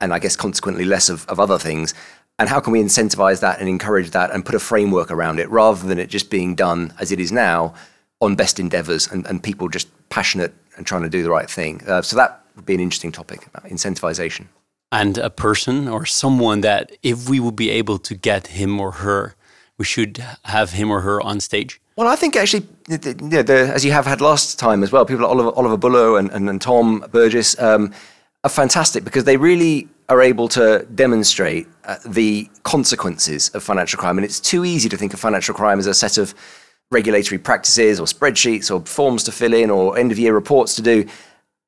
and 0.00 0.14
I 0.14 0.18
guess 0.18 0.36
consequently 0.36 0.84
less 0.84 1.08
of, 1.08 1.26
of 1.28 1.40
other 1.40 1.58
things? 1.58 1.92
And 2.38 2.48
how 2.48 2.60
can 2.60 2.72
we 2.72 2.82
incentivize 2.82 3.40
that 3.40 3.60
and 3.60 3.68
encourage 3.68 4.10
that 4.10 4.32
and 4.32 4.44
put 4.44 4.54
a 4.54 4.58
framework 4.58 5.10
around 5.10 5.38
it 5.38 5.48
rather 5.50 5.86
than 5.86 5.98
it 5.98 6.08
just 6.08 6.30
being 6.30 6.54
done 6.54 6.92
as 6.98 7.12
it 7.12 7.20
is 7.20 7.30
now 7.30 7.74
on 8.20 8.34
best 8.34 8.58
endeavors 8.58 9.06
and, 9.10 9.24
and 9.26 9.42
people 9.42 9.68
just 9.68 9.88
passionate 10.08 10.52
and 10.76 10.86
trying 10.86 11.02
to 11.02 11.08
do 11.08 11.22
the 11.22 11.30
right 11.30 11.48
thing? 11.48 11.80
Uh, 11.86 12.02
so 12.02 12.16
that 12.16 12.44
would 12.56 12.66
be 12.66 12.74
an 12.74 12.80
interesting 12.80 13.12
topic 13.12 13.46
about 13.46 13.70
incentivization. 13.70 14.46
And 14.90 15.18
a 15.18 15.30
person 15.30 15.88
or 15.88 16.06
someone 16.06 16.60
that, 16.62 16.92
if 17.02 17.28
we 17.28 17.40
would 17.40 17.56
be 17.56 17.70
able 17.70 17.98
to 17.98 18.14
get 18.14 18.48
him 18.48 18.80
or 18.80 18.92
her, 18.92 19.34
we 19.78 19.84
should 19.84 20.24
have 20.44 20.72
him 20.72 20.90
or 20.90 21.00
her 21.00 21.20
on 21.20 21.40
stage. 21.40 21.80
Well, 21.96 22.08
I 22.08 22.16
think 22.16 22.36
actually, 22.36 22.66
the, 22.86 22.96
the, 22.98 23.70
as 23.72 23.84
you 23.84 23.92
have 23.92 24.06
had 24.06 24.20
last 24.20 24.58
time 24.58 24.82
as 24.82 24.90
well, 24.90 25.04
people 25.04 25.22
like 25.22 25.30
Oliver, 25.30 25.50
Oliver 25.50 25.76
Bullough 25.76 26.18
and, 26.18 26.30
and, 26.30 26.48
and 26.48 26.60
Tom 26.60 27.04
Burgis 27.12 27.60
um, 27.62 27.92
are 28.42 28.50
fantastic 28.50 29.04
because 29.04 29.24
they 29.24 29.36
really 29.36 29.88
are 30.08 30.20
able 30.20 30.48
to 30.48 30.86
demonstrate 30.94 31.66
uh, 31.84 31.96
the 32.06 32.48
consequences 32.62 33.48
of 33.50 33.62
financial 33.62 33.98
crime. 33.98 34.18
And 34.18 34.24
it's 34.24 34.40
too 34.40 34.64
easy 34.64 34.88
to 34.88 34.96
think 34.96 35.14
of 35.14 35.20
financial 35.20 35.54
crime 35.54 35.78
as 35.78 35.86
a 35.86 35.94
set 35.94 36.18
of 36.18 36.34
regulatory 36.90 37.38
practices 37.38 37.98
or 37.98 38.06
spreadsheets 38.06 38.70
or 38.74 38.84
forms 38.86 39.24
to 39.24 39.32
fill 39.32 39.54
in 39.54 39.70
or 39.70 39.96
end 39.98 40.12
of 40.12 40.18
year 40.18 40.34
reports 40.34 40.76
to 40.76 40.82
do. 40.82 41.06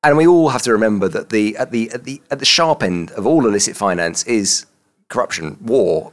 And 0.03 0.17
we 0.17 0.27
all 0.27 0.49
have 0.49 0.61
to 0.63 0.71
remember 0.71 1.07
that 1.09 1.29
the 1.29 1.57
at 1.57 1.71
the 1.71 1.89
at 1.89 2.03
the 2.03 2.21
at 2.29 2.39
the 2.39 2.45
sharp 2.45 2.83
end 2.83 3.11
of 3.11 3.25
all 3.25 3.45
illicit 3.45 3.75
finance 3.75 4.23
is 4.25 4.65
corruption, 5.09 5.57
war, 5.61 6.11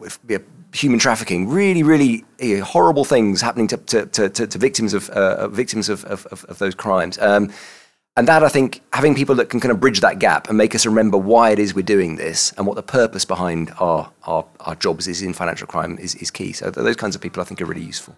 human 0.72 0.98
trafficking, 0.98 1.48
really, 1.48 1.82
really 1.82 2.24
horrible 2.60 3.04
things 3.04 3.40
happening 3.40 3.68
to 3.68 3.76
to, 3.76 4.28
to, 4.28 4.46
to 4.46 4.58
victims 4.58 4.94
of 4.94 5.10
uh, 5.10 5.48
victims 5.48 5.88
of, 5.88 6.04
of, 6.06 6.26
of, 6.26 6.58
those 6.58 6.74
crimes. 6.74 7.18
Um, 7.18 7.52
and 8.16 8.28
that 8.28 8.44
I 8.44 8.48
think 8.48 8.80
having 8.92 9.14
people 9.14 9.34
that 9.36 9.48
can 9.50 9.60
kind 9.60 9.72
of 9.72 9.80
bridge 9.80 10.00
that 10.00 10.18
gap 10.18 10.48
and 10.48 10.56
make 10.56 10.74
us 10.74 10.86
remember 10.86 11.18
why 11.18 11.50
it 11.50 11.58
is 11.58 11.74
we're 11.74 11.82
doing 11.82 12.16
this 12.16 12.52
and 12.52 12.66
what 12.66 12.76
the 12.76 12.82
purpose 12.82 13.24
behind 13.24 13.72
our 13.78 14.10
our, 14.24 14.46
our 14.60 14.74
jobs 14.76 15.08
is 15.08 15.20
in 15.22 15.32
financial 15.32 15.66
crime 15.66 15.98
is, 15.98 16.14
is 16.16 16.30
key. 16.30 16.52
So 16.52 16.70
those 16.70 16.96
kinds 16.96 17.14
of 17.16 17.20
people 17.20 17.42
I 17.42 17.44
think 17.44 17.60
are 17.60 17.66
really 17.66 17.82
useful. 17.82 18.16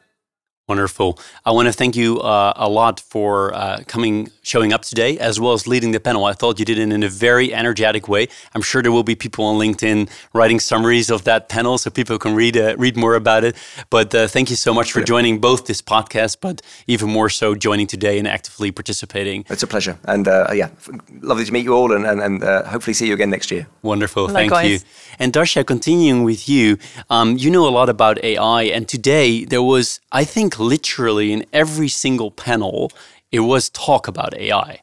Wonderful. 0.69 1.17
I 1.45 1.53
want 1.53 1.67
to 1.67 1.73
thank 1.73 1.95
you 1.95 2.19
uh, 2.21 2.53
a 2.57 2.69
lot 2.69 2.99
for 2.99 3.55
uh, 3.55 3.85
coming, 3.87 4.33
showing 4.43 4.73
up 4.73 4.83
today, 4.83 5.17
as 5.17 5.39
well 5.39 5.53
as 5.53 5.69
leading 5.69 5.93
the 5.93 6.01
panel. 6.01 6.25
I 6.25 6.33
thought 6.33 6.59
you 6.59 6.65
did 6.65 6.77
it 6.77 6.91
in 6.91 7.05
a 7.05 7.09
very 7.09 7.55
energetic 7.55 8.09
way. 8.09 8.27
I'm 8.53 8.63
sure 8.63 8.83
there 8.83 8.91
will 8.91 9.05
be 9.05 9.15
people 9.15 9.45
on 9.45 9.61
LinkedIn 9.61 10.11
writing 10.33 10.59
summaries 10.59 11.09
of 11.09 11.23
that 11.23 11.49
panel, 11.49 11.79
so 11.79 11.89
people 11.89 12.19
can 12.19 12.35
read 12.35 12.57
uh, 12.57 12.75
read 12.79 12.97
more 12.97 13.15
about 13.15 13.45
it. 13.45 13.55
But 13.91 14.13
uh, 14.13 14.27
thank 14.27 14.51
you 14.51 14.57
so 14.57 14.75
much 14.75 14.91
for 14.91 15.03
joining 15.03 15.39
both 15.39 15.67
this 15.67 15.81
podcast, 15.81 16.39
but 16.41 16.63
even 16.89 17.11
more 17.11 17.31
so 17.31 17.55
joining 17.55 17.87
today 17.87 18.19
and 18.19 18.27
actively 18.27 18.73
participating. 18.73 19.45
It's 19.49 19.63
a 19.63 19.69
pleasure, 19.69 19.97
and 20.03 20.27
uh, 20.27 20.49
yeah, 20.53 20.71
lovely 21.21 21.45
to 21.45 21.53
meet 21.53 21.63
you 21.63 21.75
all, 21.75 21.93
and 21.93 22.05
and, 22.05 22.21
and 22.21 22.43
uh, 22.43 22.65
hopefully 22.65 22.95
see 22.95 23.07
you 23.07 23.15
again 23.15 23.31
next 23.31 23.53
year. 23.53 23.69
Wonderful, 23.83 24.27
Likewise. 24.27 24.51
thank 24.51 24.71
you. 24.73 24.79
And 25.21 25.33
Dasha, 25.33 25.63
continuing 25.63 26.25
with 26.25 26.49
you, 26.49 26.77
um, 27.09 27.39
you 27.39 27.53
know 27.53 27.69
a 27.69 27.71
lot 27.71 27.89
about 27.89 28.19
AI, 28.25 28.65
and 28.65 28.89
today 28.89 29.45
there 29.45 29.63
was, 29.63 30.01
I 30.11 30.25
think 30.25 30.56
literally 30.59 31.33
in 31.33 31.45
every 31.53 31.89
single 31.89 32.31
panel, 32.31 32.91
it 33.33 33.41
was 33.41 33.71
talk 33.71 34.09
about 34.09 34.35
AI. 34.35 34.81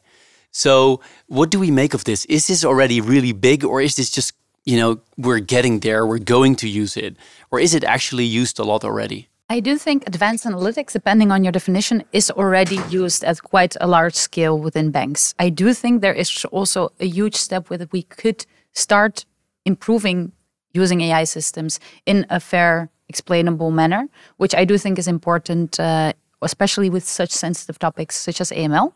So, 0.51 1.01
what 1.27 1.50
do 1.50 1.60
we 1.60 1.72
make 1.72 1.94
of 1.94 2.03
this? 2.03 2.25
Is 2.25 2.48
this 2.48 2.63
already 2.63 3.01
really 3.01 3.32
big, 3.32 3.65
or 3.65 3.82
is 3.82 3.96
this 3.96 4.12
just, 4.12 4.34
you 4.65 4.77
know, 4.77 5.00
we're 5.18 5.39
getting 5.39 5.80
there, 5.80 6.06
we're 6.06 6.20
going 6.20 6.56
to 6.58 6.70
use 6.70 6.96
it, 6.96 7.15
or 7.50 7.60
is 7.60 7.74
it 7.74 7.84
actually 7.84 8.25
used 8.25 8.60
a 8.60 8.63
lot 8.63 8.84
already? 8.84 9.30
I 9.50 9.60
do 9.60 9.77
think 9.77 10.03
advanced 10.08 10.46
analytics, 10.46 10.94
depending 10.94 11.32
on 11.32 11.44
your 11.44 11.51
definition, 11.51 12.03
is 12.12 12.32
already 12.32 12.80
used 12.89 13.24
at 13.24 13.44
quite 13.44 13.75
a 13.82 13.88
large 13.88 14.15
scale 14.15 14.58
within 14.58 14.92
banks. 14.92 15.36
I 15.38 15.50
do 15.50 15.74
think 15.74 16.01
there 16.01 16.13
is 16.13 16.46
also 16.46 16.92
a 17.00 17.08
huge 17.08 17.36
step 17.36 17.70
where 17.70 17.88
we 17.92 18.03
could 18.03 18.46
start 18.74 19.25
improving 19.65 20.32
using 20.74 21.01
AI 21.01 21.24
systems 21.24 21.80
in 22.06 22.25
a 22.30 22.39
fair 22.39 22.89
explainable 23.13 23.72
manner, 23.82 24.01
which 24.41 24.55
I 24.62 24.63
do 24.72 24.75
think 24.84 24.96
is 25.03 25.08
important, 25.17 25.70
uh, 25.79 26.13
especially 26.41 26.89
with 26.96 27.05
such 27.20 27.32
sensitive 27.46 27.77
topics 27.86 28.13
such 28.27 28.39
as 28.43 28.50
AML. 28.51 28.88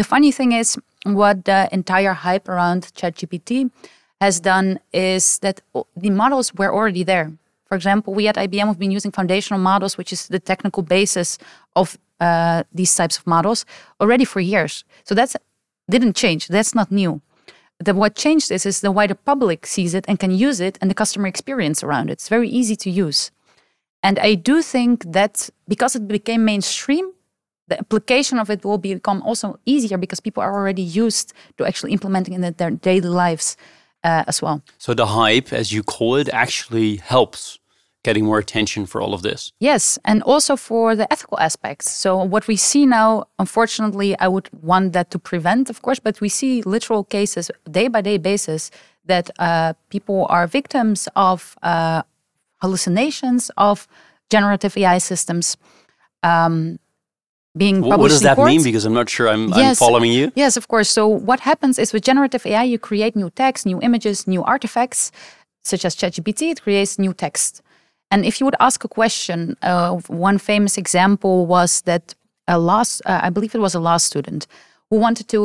The 0.00 0.04
funny 0.04 0.32
thing 0.38 0.50
is, 0.52 0.68
what 1.04 1.36
the 1.44 1.60
entire 1.78 2.14
hype 2.26 2.46
around 2.48 2.80
ChatGPT 2.98 3.70
has 4.20 4.40
done 4.40 4.68
is 4.92 5.38
that 5.44 5.56
the 6.04 6.10
models 6.10 6.48
were 6.60 6.72
already 6.78 7.04
there. 7.04 7.28
For 7.68 7.76
example, 7.76 8.10
we 8.18 8.28
at 8.28 8.36
IBM 8.36 8.66
have 8.66 8.78
been 8.78 8.94
using 8.98 9.12
foundational 9.12 9.60
models, 9.60 9.96
which 9.98 10.12
is 10.12 10.28
the 10.28 10.40
technical 10.52 10.82
basis 10.82 11.38
of 11.74 11.86
uh, 12.20 12.62
these 12.78 12.94
types 12.94 13.16
of 13.18 13.26
models, 13.26 13.66
already 14.00 14.24
for 14.24 14.40
years. 14.40 14.84
So 15.04 15.14
that's 15.14 15.36
didn't 15.94 16.16
change. 16.16 16.48
That's 16.48 16.74
not 16.74 16.90
new. 16.90 17.20
The, 17.78 17.92
what 17.94 18.14
changed 18.14 18.50
is, 18.50 18.64
is 18.64 18.80
the 18.80 18.92
wider 18.98 19.14
public 19.14 19.66
sees 19.66 19.94
it 19.94 20.04
and 20.08 20.18
can 20.18 20.30
use 20.30 20.60
it 20.60 20.78
and 20.80 20.90
the 20.90 20.94
customer 20.94 21.26
experience 21.26 21.82
around 21.82 22.08
it. 22.08 22.14
It's 22.14 22.28
very 22.28 22.48
easy 22.48 22.76
to 22.76 22.90
use. 22.90 23.30
And 24.04 24.18
I 24.18 24.34
do 24.34 24.62
think 24.62 25.04
that 25.12 25.50
because 25.66 25.96
it 25.96 26.06
became 26.06 26.44
mainstream, 26.44 27.10
the 27.68 27.78
application 27.78 28.38
of 28.38 28.50
it 28.50 28.62
will 28.64 28.78
become 28.78 29.22
also 29.22 29.58
easier 29.64 29.96
because 29.96 30.20
people 30.20 30.42
are 30.42 30.52
already 30.52 30.82
used 30.82 31.32
to 31.56 31.66
actually 31.66 31.92
implementing 31.92 32.34
it 32.34 32.44
in 32.44 32.54
their 32.58 32.70
daily 32.70 33.08
lives 33.08 33.56
uh, 34.04 34.24
as 34.26 34.42
well. 34.42 34.62
So 34.76 34.92
the 34.92 35.06
hype, 35.06 35.52
as 35.52 35.72
you 35.72 35.82
call 35.82 36.16
it, 36.16 36.28
actually 36.28 36.96
helps 36.96 37.58
getting 38.02 38.26
more 38.26 38.38
attention 38.38 38.84
for 38.84 39.00
all 39.00 39.14
of 39.14 39.22
this. 39.22 39.50
Yes, 39.60 39.98
and 40.04 40.22
also 40.24 40.56
for 40.56 40.94
the 40.94 41.10
ethical 41.10 41.38
aspects. 41.40 41.90
So 41.90 42.22
what 42.22 42.46
we 42.46 42.56
see 42.56 42.84
now, 42.84 43.24
unfortunately, 43.38 44.14
I 44.18 44.28
would 44.28 44.50
want 44.52 44.92
that 44.92 45.10
to 45.12 45.18
prevent, 45.18 45.70
of 45.70 45.80
course, 45.80 45.98
but 45.98 46.20
we 46.20 46.28
see 46.28 46.60
literal 46.62 47.02
cases 47.02 47.50
day 47.70 47.88
by 47.88 48.02
day 48.02 48.18
basis 48.18 48.70
that 49.06 49.30
uh, 49.38 49.72
people 49.88 50.26
are 50.28 50.46
victims 50.46 51.08
of 51.16 51.56
uh, 51.62 52.02
hallucinations 52.64 53.50
of 53.68 53.76
generative 54.34 54.72
AI 54.76 54.98
systems. 55.10 55.56
Um, 56.22 56.78
being 57.56 57.76
published 57.82 57.98
what 58.00 58.08
does 58.08 58.22
that 58.22 58.38
mean? 58.38 58.62
because 58.64 58.84
i'm 58.84 58.98
not 59.00 59.08
sure 59.08 59.28
I'm, 59.28 59.44
yes, 59.50 59.80
I'm, 59.80 59.86
following 59.86 60.12
you. 60.18 60.32
Yes 60.34 60.56
of 60.60 60.66
course. 60.72 60.88
So 60.98 61.02
what 61.06 61.40
happens 61.50 61.78
is 61.78 61.92
with 61.92 62.02
generative 62.10 62.42
ai 62.50 62.64
you 62.72 62.78
create 62.90 63.14
new 63.22 63.30
text 63.42 63.60
new 63.72 63.78
images 63.88 64.26
new 64.34 64.42
artifacts 64.54 65.12
such 65.70 65.82
as 65.84 65.92
chatgpt. 66.00 66.40
It 66.54 66.62
creates 66.66 66.98
new 66.98 67.14
text. 67.24 67.62
And 68.10 68.24
if 68.30 68.34
you 68.38 68.44
would 68.46 68.60
ask 68.68 68.78
a 68.88 68.88
question 69.00 69.38
uh, 69.62 69.90
one 70.28 70.38
famous 70.38 70.74
example 70.82 71.46
was 71.46 71.70
that 71.82 72.04
a 72.54 72.58
last 72.70 73.02
uh, 73.06 73.20
i 73.26 73.30
believe 73.34 73.54
it 73.54 73.62
was 73.66 73.74
a 73.76 73.82
law 73.88 73.98
student 73.98 74.42
who 74.88 74.96
wanted 75.06 75.26
to 75.34 75.40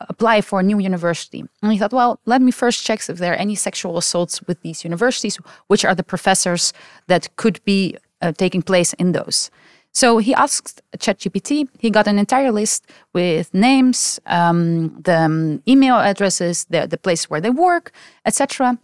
apply 0.00 0.40
for 0.40 0.60
a 0.60 0.62
new 0.62 0.78
university. 0.78 1.44
And 1.62 1.72
he 1.72 1.78
thought, 1.78 1.92
well, 1.92 2.20
let 2.26 2.42
me 2.42 2.50
first 2.50 2.84
check 2.84 3.00
if 3.08 3.18
there 3.18 3.32
are 3.32 3.36
any 3.36 3.54
sexual 3.54 3.98
assaults 3.98 4.42
with 4.42 4.60
these 4.62 4.84
universities, 4.84 5.36
which 5.68 5.84
are 5.84 5.94
the 5.94 6.02
professors 6.02 6.72
that 7.06 7.34
could 7.36 7.62
be 7.64 7.96
uh, 8.22 8.32
taking 8.32 8.62
place 8.62 8.92
in 8.94 9.12
those. 9.12 9.50
So 9.92 10.18
he 10.18 10.34
asked 10.34 10.82
ChatGPT. 10.98 11.68
He 11.78 11.90
got 11.90 12.06
an 12.06 12.18
entire 12.18 12.52
list 12.52 12.86
with 13.12 13.52
names, 13.52 14.20
um, 14.26 15.00
the 15.02 15.18
um, 15.18 15.62
email 15.66 15.96
addresses, 15.96 16.64
the, 16.66 16.86
the 16.86 16.98
place 16.98 17.28
where 17.28 17.40
they 17.40 17.50
work, 17.50 17.92
etc. 18.24 18.78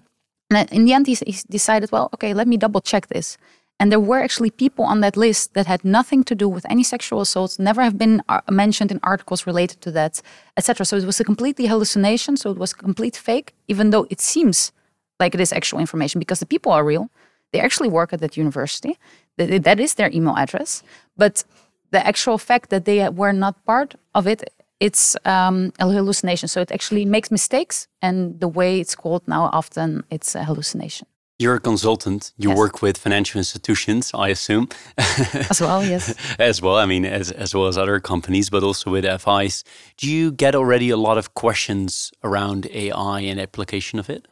And 0.51 0.73
in 0.73 0.85
the 0.85 0.93
end, 0.93 1.07
he, 1.07 1.15
he 1.15 1.37
decided, 1.49 1.93
well, 1.93 2.11
okay, 2.15 2.35
let 2.35 2.49
me 2.49 2.57
double 2.57 2.81
check 2.81 3.07
this. 3.09 3.39
And 3.79 3.93
there 3.93 4.01
were 4.01 4.21
actually 4.23 4.51
people 4.51 4.85
on 4.85 5.01
that 5.01 5.17
list 5.17 5.53
that 5.55 5.67
had 5.67 5.85
nothing 5.85 6.25
to 6.25 6.35
do 6.35 6.49
with 6.49 6.65
any 6.71 6.83
sexual 6.83 7.21
assaults, 7.21 7.59
never 7.59 7.83
have 7.83 7.99
been 7.99 8.23
uh, 8.29 8.41
mentioned 8.51 8.91
in 8.91 9.01
articles 9.03 9.47
related 9.47 9.81
to 9.83 9.91
that, 9.93 10.23
etc. 10.57 10.87
So 10.87 10.97
it 10.97 11.05
was 11.05 11.21
a 11.21 11.25
completely 11.25 11.67
hallucination. 11.67 12.37
So 12.37 12.51
it 12.51 12.59
was 12.59 12.73
complete 12.73 13.17
fake, 13.17 13.53
even 13.69 13.91
though 13.91 14.07
it 14.09 14.21
seems 14.21 14.73
like 15.21 15.35
it 15.35 15.41
is 15.41 15.53
actual 15.53 15.79
information 15.79 16.19
because 16.19 16.41
the 16.41 16.47
people 16.47 16.73
are 16.73 16.85
real. 16.85 17.11
They 17.53 17.61
actually 17.61 17.91
work 17.91 18.13
at 18.13 18.21
that 18.21 18.37
university. 18.37 18.99
That 19.37 19.79
is 19.79 19.95
their 19.95 20.11
email 20.11 20.37
address. 20.37 20.83
But 21.17 21.45
the 21.91 22.07
actual 22.07 22.39
fact 22.39 22.71
that 22.71 22.87
they 22.87 23.09
were 23.11 23.33
not 23.33 23.63
part 23.67 23.95
of 24.15 24.27
it, 24.27 24.51
it's 24.81 25.17
um, 25.25 25.73
a 25.79 25.89
hallucination. 25.91 26.49
So 26.49 26.61
it 26.61 26.73
actually 26.73 27.05
makes 27.05 27.31
mistakes. 27.31 27.89
And 28.01 28.41
the 28.41 28.49
way 28.49 28.81
it's 28.81 28.95
called 28.95 29.29
now, 29.29 29.51
often 29.53 30.05
it's 30.11 30.35
a 30.35 30.45
hallucination. 30.45 31.07
You're 31.39 31.57
a 31.57 31.61
consultant. 31.61 32.33
You 32.39 32.49
yes. 32.49 32.59
work 32.59 32.81
with 32.81 32.97
financial 32.97 33.39
institutions, 33.39 34.11
I 34.15 34.29
assume. 34.29 34.69
as 34.97 35.61
well, 35.61 35.85
yes. 35.85 36.15
as 36.39 36.63
well, 36.63 36.77
I 36.77 36.87
mean, 36.87 37.05
as, 37.05 37.31
as 37.31 37.55
well 37.55 37.67
as 37.67 37.77
other 37.77 38.01
companies, 38.01 38.49
but 38.49 38.63
also 38.63 38.91
with 38.91 39.05
FIs. 39.21 39.63
Do 39.99 40.11
you 40.11 40.33
get 40.33 40.55
already 40.55 40.89
a 40.89 40.97
lot 40.97 41.19
of 41.19 41.35
questions 41.35 42.11
around 42.25 42.67
AI 42.73 43.21
and 43.21 43.39
application 43.39 43.99
of 43.99 44.09
it? 44.09 44.29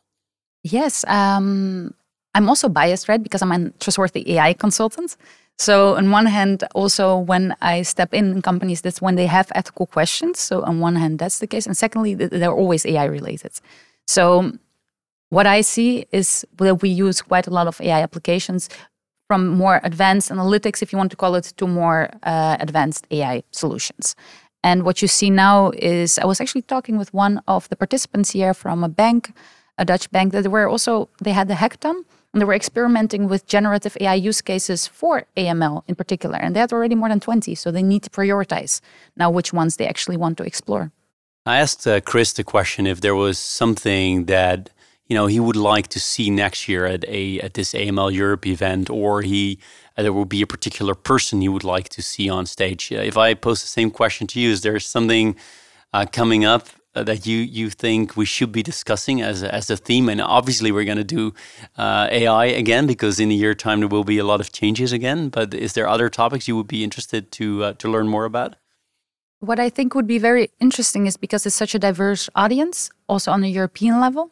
Yes. 0.62 1.04
Um, 1.06 1.94
I'm 2.34 2.48
also 2.48 2.70
biased, 2.70 3.06
right? 3.08 3.22
Because 3.22 3.42
I'm 3.42 3.52
a 3.52 3.70
trustworthy 3.80 4.38
AI 4.38 4.54
consultant. 4.54 5.16
So, 5.58 5.94
on 5.96 6.10
one 6.10 6.26
hand, 6.26 6.64
also 6.74 7.16
when 7.16 7.54
I 7.60 7.82
step 7.82 8.12
in 8.12 8.32
in 8.32 8.42
companies, 8.42 8.80
that's 8.80 9.00
when 9.00 9.14
they 9.14 9.26
have 9.26 9.52
ethical 9.54 9.86
questions. 9.86 10.40
So, 10.40 10.62
on 10.62 10.80
one 10.80 10.96
hand, 10.96 11.18
that's 11.18 11.38
the 11.38 11.46
case. 11.46 11.66
And 11.66 11.76
secondly, 11.76 12.14
they're 12.14 12.52
always 12.52 12.84
AI 12.86 13.04
related. 13.04 13.52
So, 14.08 14.52
what 15.30 15.46
I 15.46 15.62
see 15.62 16.06
is 16.12 16.44
that 16.58 16.82
we 16.82 16.88
use 16.88 17.22
quite 17.22 17.46
a 17.46 17.50
lot 17.50 17.66
of 17.66 17.80
AI 17.80 18.02
applications 18.02 18.68
from 19.26 19.48
more 19.48 19.80
advanced 19.82 20.30
analytics, 20.30 20.82
if 20.82 20.92
you 20.92 20.98
want 20.98 21.10
to 21.10 21.16
call 21.16 21.34
it, 21.34 21.52
to 21.56 21.66
more 21.66 22.10
uh, 22.22 22.56
advanced 22.60 23.06
AI 23.10 23.42
solutions. 23.50 24.14
And 24.62 24.82
what 24.82 25.02
you 25.02 25.08
see 25.08 25.30
now 25.30 25.72
is 25.76 26.18
I 26.18 26.24
was 26.24 26.40
actually 26.40 26.62
talking 26.62 26.96
with 26.98 27.12
one 27.12 27.42
of 27.46 27.68
the 27.68 27.76
participants 27.76 28.30
here 28.30 28.54
from 28.54 28.84
a 28.84 28.88
bank, 28.88 29.32
a 29.76 29.84
Dutch 29.84 30.10
bank, 30.10 30.32
that 30.32 30.50
were 30.50 30.68
also, 30.68 31.08
they 31.20 31.32
had 31.32 31.48
the 31.48 31.54
hackathon 31.54 32.04
and 32.32 32.40
they 32.40 32.44
were 32.44 32.54
experimenting 32.54 33.28
with 33.28 33.46
generative 33.46 33.96
AI 34.00 34.14
use 34.14 34.40
cases 34.40 34.86
for 34.86 35.24
AML 35.36 35.82
in 35.86 35.94
particular. 35.94 36.36
And 36.36 36.56
they 36.56 36.60
had 36.60 36.72
already 36.72 36.94
more 36.94 37.08
than 37.08 37.20
20. 37.20 37.54
So 37.54 37.70
they 37.70 37.82
need 37.82 38.02
to 38.04 38.10
prioritize 38.10 38.80
now 39.16 39.30
which 39.30 39.52
ones 39.52 39.76
they 39.76 39.86
actually 39.86 40.16
want 40.16 40.38
to 40.38 40.44
explore. 40.44 40.90
I 41.46 41.58
asked 41.58 41.86
uh, 41.86 42.00
Chris 42.00 42.32
the 42.32 42.42
question 42.42 42.86
if 42.86 43.02
there 43.02 43.14
was 43.14 43.38
something 43.38 44.24
that 44.24 44.70
you 45.08 45.14
know 45.14 45.26
he 45.26 45.40
would 45.40 45.56
like 45.56 45.88
to 45.88 46.00
see 46.00 46.30
next 46.30 46.68
year 46.68 46.86
at 46.86 47.04
a 47.08 47.40
at 47.40 47.54
this 47.54 47.72
AML 47.72 48.12
Europe 48.12 48.46
event, 48.46 48.90
or 48.90 49.22
he 49.22 49.58
uh, 49.96 50.02
there 50.02 50.12
will 50.12 50.24
be 50.24 50.42
a 50.42 50.46
particular 50.46 50.94
person 50.94 51.40
he 51.40 51.48
would 51.48 51.64
like 51.64 51.88
to 51.90 52.02
see 52.02 52.28
on 52.28 52.46
stage. 52.46 52.92
Uh, 52.92 52.96
if 52.96 53.16
I 53.16 53.34
pose 53.34 53.60
the 53.62 53.68
same 53.68 53.90
question 53.90 54.26
to 54.28 54.40
you, 54.40 54.50
is 54.50 54.62
there 54.62 54.80
something 54.80 55.36
uh, 55.92 56.06
coming 56.10 56.44
up 56.44 56.68
uh, 56.94 57.02
that 57.02 57.26
you 57.26 57.38
you 57.38 57.70
think 57.70 58.16
we 58.16 58.24
should 58.24 58.50
be 58.50 58.62
discussing 58.62 59.20
as 59.20 59.42
a, 59.42 59.54
as 59.54 59.68
a 59.68 59.76
theme? 59.76 60.08
And 60.08 60.20
obviously, 60.20 60.72
we're 60.72 60.86
going 60.86 60.98
to 60.98 61.04
do 61.04 61.34
uh, 61.76 62.08
AI 62.10 62.46
again 62.46 62.86
because 62.86 63.20
in 63.20 63.30
a 63.30 63.34
year 63.34 63.54
time 63.54 63.80
there 63.80 63.88
will 63.88 64.04
be 64.04 64.18
a 64.18 64.24
lot 64.24 64.40
of 64.40 64.52
changes 64.52 64.92
again. 64.92 65.28
But 65.28 65.52
is 65.52 65.74
there 65.74 65.86
other 65.86 66.08
topics 66.08 66.48
you 66.48 66.56
would 66.56 66.68
be 66.68 66.82
interested 66.82 67.30
to 67.32 67.64
uh, 67.64 67.72
to 67.74 67.90
learn 67.90 68.08
more 68.08 68.24
about? 68.24 68.56
What 69.40 69.60
I 69.60 69.68
think 69.68 69.94
would 69.94 70.06
be 70.06 70.18
very 70.18 70.48
interesting 70.58 71.06
is 71.06 71.18
because 71.18 71.44
it's 71.44 71.54
such 71.54 71.74
a 71.74 71.78
diverse 71.78 72.30
audience, 72.34 72.90
also 73.08 73.30
on 73.30 73.44
a 73.44 73.48
European 73.48 74.00
level, 74.00 74.30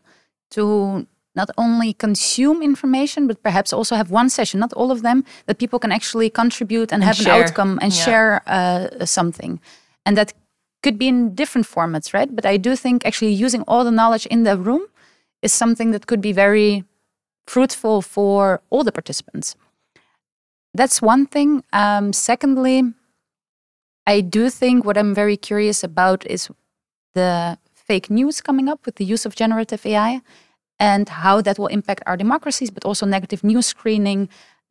to 0.53 1.07
not 1.35 1.51
only 1.57 1.95
consume 1.95 2.63
information, 2.63 3.27
but 3.27 3.43
perhaps 3.43 3.73
also 3.73 3.97
have 3.97 4.11
one 4.11 4.29
session, 4.29 4.61
not 4.61 4.73
all 4.75 4.91
of 4.91 5.03
them, 5.03 5.25
that 5.47 5.59
people 5.59 5.79
can 5.79 5.91
actually 5.91 6.29
contribute 6.29 6.93
and, 6.93 7.03
and 7.03 7.05
have 7.05 7.17
share. 7.17 7.35
an 7.35 7.43
outcome 7.43 7.79
and 7.81 7.93
yeah. 7.93 8.05
share 8.05 8.43
uh, 8.47 9.05
something. 9.07 9.61
And 10.05 10.17
that 10.17 10.35
could 10.83 10.99
be 10.99 11.09
in 11.09 11.35
different 11.35 11.67
formats, 11.67 12.13
right? 12.13 12.35
But 12.35 12.45
I 12.45 12.57
do 12.57 12.77
think 12.77 13.07
actually 13.07 13.33
using 13.33 13.63
all 13.63 13.85
the 13.85 13.91
knowledge 13.91 14.27
in 14.27 14.43
the 14.43 14.59
room 14.59 14.83
is 15.41 15.53
something 15.53 15.91
that 15.93 16.07
could 16.07 16.21
be 16.21 16.33
very 16.33 16.85
fruitful 17.47 18.03
for 18.03 18.61
all 18.71 18.85
the 18.85 18.93
participants. 18.93 19.57
That's 20.75 21.01
one 21.01 21.27
thing. 21.27 21.65
Um, 21.73 22.13
secondly, 22.13 22.93
I 24.07 24.21
do 24.21 24.51
think 24.51 24.85
what 24.85 24.99
I'm 24.99 25.15
very 25.15 25.37
curious 25.37 25.85
about 25.85 26.27
is 26.27 26.51
the 27.15 27.59
fake 27.93 28.09
news 28.21 28.41
coming 28.41 28.69
up 28.73 28.81
with 28.87 28.97
the 29.01 29.07
use 29.15 29.25
of 29.27 29.33
generative 29.43 29.83
AI 29.85 30.13
and 30.91 31.07
how 31.25 31.37
that 31.47 31.57
will 31.59 31.73
impact 31.79 32.03
our 32.09 32.17
democracies, 32.25 32.71
but 32.77 32.83
also 32.89 33.05
negative 33.17 33.41
news 33.53 33.67
screening, 33.75 34.21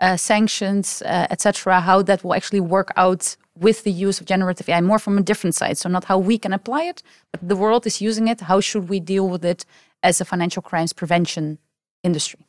uh, 0.06 0.18
sanctions, 0.32 0.88
uh, 1.04 1.34
etc. 1.34 1.46
How 1.90 1.98
that 2.10 2.20
will 2.24 2.36
actually 2.40 2.64
work 2.78 2.90
out 3.04 3.24
with 3.66 3.78
the 3.86 3.96
use 4.08 4.18
of 4.22 4.26
generative 4.34 4.68
AI 4.72 4.82
more 4.82 5.00
from 5.06 5.16
a 5.20 5.24
different 5.30 5.56
side. 5.62 5.78
So 5.78 5.88
not 5.98 6.06
how 6.12 6.18
we 6.30 6.36
can 6.44 6.54
apply 6.60 6.84
it, 6.92 7.00
but 7.32 7.40
the 7.52 7.58
world 7.64 7.84
is 7.86 7.96
using 8.10 8.26
it. 8.32 8.40
How 8.52 8.60
should 8.68 8.86
we 8.94 9.00
deal 9.14 9.26
with 9.34 9.44
it 9.54 9.62
as 10.02 10.16
a 10.24 10.26
financial 10.26 10.64
crimes 10.70 10.92
prevention 11.02 11.60
industry? 12.08 12.42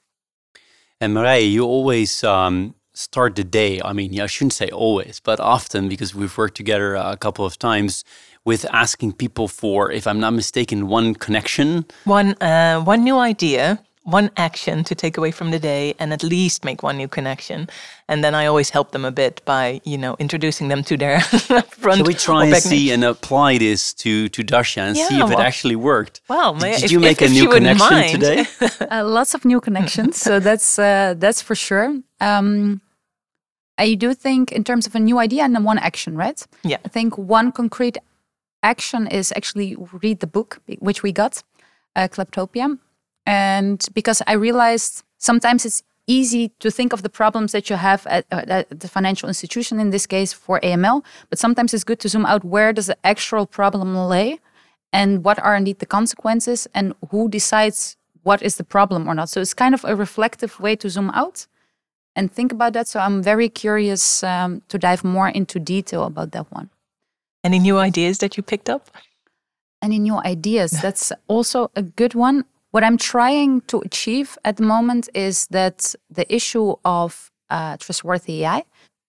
And 1.02 1.09
Marije, 1.17 1.50
you 1.57 1.62
always 1.76 2.25
um, 2.25 2.75
start 2.95 3.37
the 3.37 3.45
day. 3.45 3.81
I 3.91 3.93
mean, 3.93 4.19
I 4.21 4.26
shouldn't 4.26 4.55
say 4.62 4.69
always, 4.69 5.21
but 5.21 5.38
often 5.41 5.88
because 5.88 6.14
we've 6.14 6.37
worked 6.43 6.57
together 6.57 6.95
a 6.95 7.19
couple 7.25 7.45
of 7.45 7.59
times 7.59 8.05
with 8.44 8.66
asking 8.72 9.12
people 9.12 9.49
for, 9.49 9.90
if 9.90 10.06
I'm 10.06 10.20
not 10.20 10.32
mistaken, 10.32 10.88
one 10.88 11.14
connection, 11.14 11.84
one 12.04 12.34
uh, 12.42 12.80
one 12.80 13.04
new 13.04 13.18
idea, 13.18 13.80
one 14.04 14.30
action 14.37 14.82
to 14.84 14.94
take 14.94 15.16
away 15.16 15.30
from 15.30 15.50
the 15.52 15.58
day, 15.58 15.94
and 15.99 16.12
at 16.12 16.22
least 16.22 16.64
make 16.64 16.82
one 16.82 16.96
new 16.96 17.06
connection. 17.06 17.68
And 18.08 18.25
then 18.25 18.34
I 18.34 18.46
always 18.46 18.70
help 18.70 18.90
them 18.90 19.04
a 19.04 19.12
bit 19.12 19.40
by, 19.44 19.80
you 19.84 19.96
know, 19.96 20.16
introducing 20.18 20.68
them 20.68 20.82
to 20.84 20.96
their 20.96 21.20
front. 21.20 21.99
Shall 21.99 22.06
we 22.06 22.14
try 22.14 22.46
and 22.46 22.56
see 22.56 22.90
and 22.90 23.04
apply 23.04 23.58
this 23.58 23.94
to 23.94 24.28
to 24.30 24.42
Dasha 24.42 24.80
and 24.80 24.96
yeah, 24.96 25.08
see 25.08 25.16
if 25.16 25.28
well, 25.28 25.38
it 25.38 25.42
actually 25.42 25.76
worked? 25.76 26.20
Well, 26.28 26.54
did, 26.54 26.80
did 26.80 26.90
you 26.90 27.00
make 27.00 27.22
if, 27.22 27.30
a 27.30 27.32
new 27.32 27.49
connection 27.49 28.20
today? 28.20 28.46
uh, 28.90 29.04
lots 29.04 29.34
of 29.34 29.44
new 29.44 29.61
connections, 29.61 30.16
so 30.16 30.40
that's 30.40 30.78
uh, 30.78 31.14
that's 31.16 31.40
for 31.40 31.54
sure. 31.54 31.96
Um, 32.20 32.80
I 33.78 33.94
do 33.94 34.14
think 34.14 34.52
in 34.52 34.64
terms 34.64 34.87
of 34.87 34.94
a 34.94 35.00
new 35.00 35.18
idea 35.18 35.44
and 35.44 35.64
one 35.64 35.78
action, 35.78 36.16
right? 36.16 36.46
Yeah. 36.62 36.76
I 36.84 36.88
think 36.88 37.16
one 37.16 37.52
concrete 37.52 37.99
action 38.62 39.07
is 39.07 39.33
actually 39.37 39.77
read 40.03 40.20
the 40.20 40.27
book 40.27 40.61
which 40.79 41.03
we 41.03 41.12
got, 41.12 41.42
uh, 41.96 42.09
Kleptopia, 42.09 42.79
and 43.27 43.87
because 43.94 44.22
I 44.27 44.35
realized 44.35 45.05
sometimes 45.18 45.64
it's 45.64 45.83
easy 46.07 46.48
to 46.59 46.70
think 46.70 46.92
of 46.92 47.03
the 47.03 47.09
problems 47.09 47.53
that 47.53 47.70
you 47.70 47.77
have 47.77 48.07
at, 48.07 48.27
at, 48.31 48.81
the 48.81 48.88
financial 48.88 49.29
institution 49.29 49.79
in 49.79 49.90
this 49.90 50.07
case 50.07 50.33
for 50.33 50.61
AML, 50.61 51.05
but 51.31 51.38
sometimes 51.38 51.72
it's 51.72 51.85
good 51.85 52.01
to 52.01 52.09
zoom 52.09 52.27
out 52.27 52.44
where 52.44 52.72
does 52.72 52.87
the 52.87 52.96
actual 53.07 53.46
problem 53.46 53.94
lay 53.94 54.40
and 54.92 55.25
what 55.25 55.38
are 55.38 55.57
indeed 55.57 55.79
the 55.79 55.87
consequences 55.87 56.68
and 56.75 56.94
who 57.11 57.29
decides 57.29 57.96
what 58.25 58.42
is 58.42 58.57
the 58.57 58.64
problem 58.64 59.09
or 59.09 59.14
not. 59.14 59.29
So 59.29 59.40
it's 59.40 59.55
kind 59.55 59.75
of 59.75 59.85
a 59.85 59.96
reflective 59.96 60.59
way 60.61 60.77
to 60.77 60.90
zoom 60.90 61.11
out 61.11 61.46
and 62.14 62.31
think 62.31 62.53
about 62.53 62.72
that. 62.75 62.88
So 62.88 63.01
I'm 63.01 63.22
very 63.22 63.48
curious 63.48 64.22
um, 64.22 64.62
to 64.68 64.79
dive 64.79 65.05
more 65.05 65.29
into 65.29 65.59
detail 65.59 66.05
about 66.05 66.33
that 66.33 66.51
one. 66.53 66.70
Any 67.44 67.59
new 67.59 67.78
ideas 67.78 68.18
that 68.18 68.37
you 68.37 68.42
picked 68.42 68.68
up? 68.68 68.90
Any 69.83 69.98
new 69.98 70.16
ideas? 70.18 70.70
That's 70.83 71.12
also 71.28 71.70
a 71.74 71.83
good 71.83 72.14
one. 72.14 72.44
What 72.70 72.85
I'm 72.85 72.96
trying 72.96 73.61
to 73.62 73.81
achieve 73.81 74.38
at 74.44 74.57
the 74.57 74.62
moment 74.62 75.09
is 75.14 75.46
that 75.48 75.94
the 76.09 76.33
issue 76.35 76.74
of 76.85 77.31
uh, 77.50 77.76
trustworthy 77.76 78.44
AI, 78.44 78.64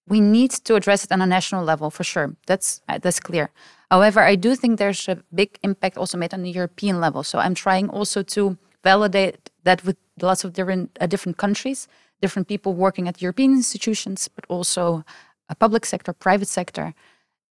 we 0.08 0.20
need 0.20 0.52
to 0.52 0.76
address 0.76 1.06
it 1.06 1.12
on 1.12 1.22
a 1.22 1.26
national 1.26 1.64
level 1.64 1.90
for 1.90 2.04
sure. 2.04 2.36
That's 2.46 2.82
uh, 2.90 2.98
that's 2.98 3.22
clear. 3.22 3.52
However, 3.90 4.20
I 4.22 4.36
do 4.36 4.56
think 4.56 4.80
there's 4.80 5.08
a 5.08 5.24
big 5.34 5.58
impact 5.64 5.98
also 5.98 6.18
made 6.18 6.34
on 6.34 6.44
the 6.44 6.52
European 6.52 7.00
level. 7.00 7.24
So 7.24 7.40
I'm 7.40 7.56
trying 7.56 7.90
also 7.90 8.22
to 8.24 8.58
validate 8.84 9.50
that 9.64 9.86
with 9.86 9.96
lots 10.22 10.44
of 10.44 10.52
different 10.52 10.98
uh, 11.00 11.06
different 11.06 11.38
countries 11.38 11.88
different 12.24 12.48
people 12.48 12.74
working 12.74 13.06
at 13.10 13.22
European 13.22 13.52
institutions, 13.52 14.30
but 14.36 14.46
also 14.48 15.04
a 15.50 15.56
public 15.56 15.86
sector, 15.86 16.14
private 16.14 16.48
sector. 16.48 16.94